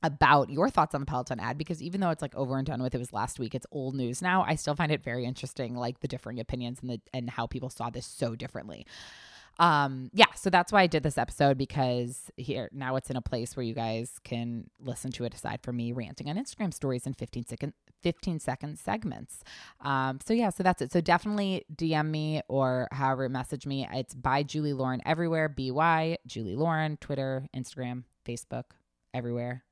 about 0.04 0.50
your 0.50 0.70
thoughts 0.70 0.94
on 0.94 1.02
the 1.02 1.06
Peloton 1.06 1.40
ad 1.40 1.58
because 1.58 1.82
even 1.82 2.02
though 2.02 2.10
it's 2.10 2.22
like 2.22 2.36
over 2.36 2.58
and 2.58 2.68
done 2.68 2.84
with, 2.84 2.94
it 2.94 3.00
was 3.00 3.14
last 3.14 3.40
week, 3.40 3.56
it's 3.56 3.66
old 3.72 3.96
news 3.96 4.22
now. 4.22 4.44
I 4.44 4.56
still 4.56 4.76
find 4.76 4.92
it 4.92 5.02
very 5.02 5.26
interesting, 5.26 5.76
like 5.76 6.02
the 6.02 6.08
differing 6.08 6.40
opinions 6.40 6.80
and 6.82 6.90
the 6.90 7.02
and 7.14 7.30
how 7.30 7.48
people 7.48 7.70
saw 7.70 7.90
this 7.90 8.06
so 8.06 8.36
differently. 8.36 8.86
Um, 9.60 10.10
yeah, 10.14 10.34
so 10.36 10.50
that's 10.50 10.72
why 10.72 10.82
I 10.82 10.88
did 10.88 11.04
this 11.04 11.18
episode 11.18 11.58
because 11.58 12.32
here 12.38 12.70
now 12.74 12.96
it's 12.96 13.10
in 13.10 13.16
a 13.16 13.22
place 13.22 13.56
where 13.56 13.64
you 13.64 13.76
guys 13.76 14.20
can 14.24 14.70
listen 14.80 15.12
to 15.12 15.26
it 15.26 15.34
aside 15.34 15.62
from 15.62 15.78
me 15.78 15.92
ranting 15.92 16.28
on 16.28 16.38
Instagram 16.38 16.74
stories 16.74 17.06
in 17.06 17.14
15 17.14 17.46
second 17.46 17.74
15 18.02 18.40
second 18.40 18.80
segments. 18.80 19.44
Um, 19.80 20.20
so 20.26 20.34
yeah, 20.34 20.50
so 20.50 20.64
that's 20.64 20.82
it. 20.82 20.92
So 20.92 21.02
definitely 21.02 21.66
DM 21.74 22.10
me 22.10 22.42
or 22.50 22.90
however 22.92 23.30
message 23.30 23.66
me. 23.66 23.88
It's 23.94 24.14
by 24.14 24.44
Julie 24.44 24.74
Lauren 24.74 25.02
everywhere. 25.06 25.48
B 25.48 25.72
Y 25.72 26.18
Julie 26.26 26.56
Lauren, 26.56 26.98
Twitter, 26.98 27.48
Instagram, 27.56 28.04
Facebook, 28.26 28.66
everywhere 29.14 29.64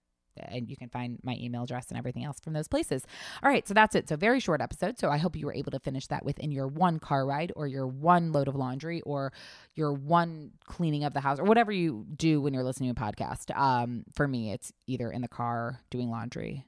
and 0.50 0.70
you 0.70 0.78
can 0.78 0.90
find 0.90 1.20
my 1.24 1.38
email 1.40 1.64
address 1.64 1.90
and 1.90 1.98
everything 1.98 2.24
else 2.24 2.40
from 2.40 2.54
those 2.54 2.68
places. 2.68 3.06
All 3.44 3.50
right, 3.50 3.68
so 3.68 3.74
that's 3.74 3.96
it. 3.96 4.10
So 4.10 4.16
very 4.16 4.40
short 4.40 4.62
episode. 4.62 5.00
So 5.00 5.10
I 5.10 5.18
hope 5.18 5.36
you 5.36 5.46
were 5.46 5.54
able 5.54 5.72
to 5.72 5.80
finish 5.80 6.08
that 6.08 6.26
within 6.26 6.52
your 6.52 6.68
one 6.68 7.00
car 7.00 7.26
ride 7.26 7.52
or 7.56 7.68
your 7.68 7.88
one 7.88 8.32
load 8.32 8.48
of 8.48 8.56
laundry 8.56 9.02
or 9.02 9.34
your 9.76 9.94
one 9.94 10.52
cleaning 10.66 11.04
of 11.04 11.14
the 11.14 11.20
house 11.22 11.40
or 11.40 11.44
whatever 11.44 11.72
you 11.72 12.06
do 12.16 12.42
when 12.42 12.54
you're 12.54 12.64
listening 12.64 12.94
to 12.94 13.02
a 13.02 13.06
podcast. 13.06 13.56
Um, 13.58 14.04
for 14.14 14.28
me, 14.28 14.52
it's 14.52 14.72
either 14.88 15.12
in 15.12 15.22
the 15.22 15.28
car 15.28 15.80
doing 15.90 16.10
laundry, 16.10 16.66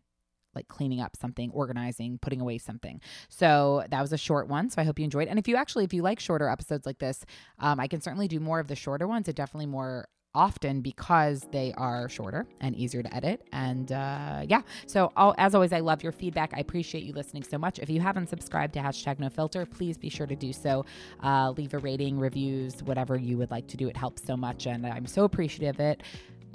like 0.56 0.68
cleaning 0.68 1.02
up 1.02 1.16
something, 1.16 1.52
organizing, 1.52 2.20
putting 2.20 2.42
away 2.42 2.58
something. 2.58 3.02
So 3.30 3.84
that 3.90 4.02
was 4.02 4.14
a 4.14 4.18
short 4.18 4.48
one. 4.48 4.70
So 4.70 4.82
I 4.82 4.86
hope 4.86 5.00
you 5.00 5.06
enjoyed. 5.06 5.28
And 5.28 5.40
if 5.40 5.48
you 5.48 5.56
actually, 5.56 5.84
if 5.84 5.94
you 5.94 6.02
like 6.02 6.20
shorter 6.20 6.48
episodes 6.48 6.86
like 6.86 7.00
this, 7.00 7.26
um, 7.60 7.80
I 7.80 7.88
can 7.88 8.02
certainly 8.02 8.28
do 8.28 8.40
more 8.40 8.60
of 8.60 8.68
the 8.68 8.76
shorter 8.76 9.08
ones. 9.08 9.28
It 9.28 9.36
definitely 9.36 9.68
more 9.68 10.08
often 10.36 10.82
because 10.82 11.48
they 11.52 11.74
are 11.78 12.10
shorter 12.10 12.46
and 12.62 12.76
easier 12.76 13.04
to 13.04 13.16
edit. 13.16 13.48
And 13.52 13.92
uh, 13.92 14.44
yeah, 14.48 14.62
so 14.88 15.12
I'll, 15.16 15.36
as 15.38 15.54
always, 15.54 15.74
I 15.74 15.80
love 15.80 16.04
your 16.04 16.12
feedback. 16.12 16.54
I 16.56 16.60
appreciate 16.60 17.04
you 17.04 17.14
listening 17.14 17.44
so 17.44 17.58
much. 17.58 17.80
If 17.80 17.90
you 17.90 18.02
haven't 18.02 18.30
subscribed 18.30 18.74
to 18.74 18.80
hashtag 18.80 19.20
no 19.20 19.30
filter, 19.30 19.66
please 19.66 19.98
be 19.98 20.10
sure 20.10 20.28
to 20.28 20.36
do 20.36 20.52
so. 20.52 20.86
Uh, 21.24 21.52
leave 21.52 21.74
a 21.74 21.80
rating, 21.80 22.20
reviews, 22.20 22.82
whatever 22.84 23.16
you 23.16 23.38
would 23.38 23.52
like 23.52 23.68
to 23.68 23.78
do. 23.78 23.88
It 23.88 23.98
helps 23.98 24.24
so 24.26 24.36
much. 24.36 24.66
And 24.66 24.86
I'm 24.86 25.06
so 25.06 25.24
appreciative 25.24 25.76
of 25.76 25.80
it. 25.80 26.04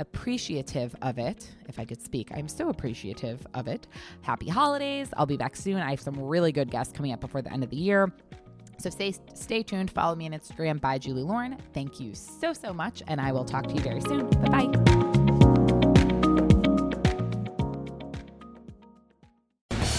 Appreciative 0.01 0.95
of 1.03 1.19
it, 1.19 1.51
if 1.69 1.79
I 1.81 1.85
could 1.85 2.01
speak. 2.01 2.31
I'm 2.33 2.47
so 2.47 2.69
appreciative 2.69 3.45
of 3.55 3.67
it. 3.67 3.89
Happy 4.23 4.49
holidays. 4.49 5.09
I'll 5.17 5.27
be 5.27 5.37
back 5.37 5.57
soon. 5.57 5.77
I 5.79 5.91
have 5.91 6.01
some 6.01 6.21
really 6.21 6.53
good 6.53 6.71
guests 6.71 6.93
coming 6.93 7.13
up 7.13 7.21
before 7.21 7.43
the 7.43 7.53
end 7.53 7.65
of 7.65 7.71
the 7.71 7.77
year. 7.77 8.13
So 8.79 8.91
stay 8.91 9.15
stay 9.35 9.63
tuned. 9.63 9.91
Follow 9.91 10.15
me 10.15 10.27
on 10.27 10.33
Instagram 10.33 10.81
by 10.81 10.99
Julie 10.99 11.23
Lauren. 11.23 11.57
Thank 11.75 12.01
you 12.01 12.15
so 12.15 12.53
so 12.53 12.73
much, 12.73 13.03
and 13.09 13.21
I 13.21 13.33
will 13.33 13.45
talk 13.45 13.67
to 13.67 13.75
you 13.75 13.81
very 13.81 14.01
soon. 14.01 14.29
Bye 14.31 14.67
bye. 14.67 14.99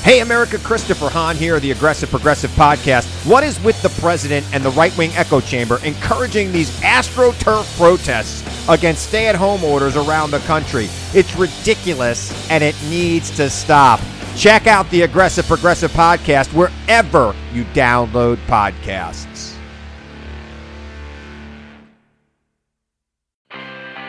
Hey, 0.09 0.21
America, 0.21 0.57
Christopher 0.57 1.07
Hahn 1.07 1.35
here, 1.35 1.59
the 1.59 1.69
Aggressive 1.69 2.09
Progressive 2.09 2.49
Podcast. 2.51 3.05
What 3.29 3.43
is 3.43 3.63
with 3.63 3.79
the 3.83 3.89
president 4.01 4.43
and 4.53 4.63
the 4.63 4.71
right 4.71 4.97
wing 4.97 5.11
echo 5.13 5.39
chamber 5.39 5.77
encouraging 5.85 6.51
these 6.51 6.71
AstroTurf 6.79 7.77
protests 7.77 8.43
against 8.67 9.03
stay 9.03 9.27
at 9.27 9.35
home 9.35 9.63
orders 9.63 9.95
around 9.95 10.31
the 10.31 10.39
country? 10.39 10.87
It's 11.13 11.35
ridiculous 11.35 12.49
and 12.49 12.63
it 12.63 12.75
needs 12.89 13.29
to 13.31 13.51
stop. 13.51 13.99
Check 14.39 14.67
out 14.67 14.89
the 14.89 15.01
Aggressive 15.01 15.45
Progressive 15.47 15.91
Podcast 15.91 16.53
wherever 16.53 17.35
you 17.51 17.65
download 17.73 18.37
podcasts. 18.47 19.38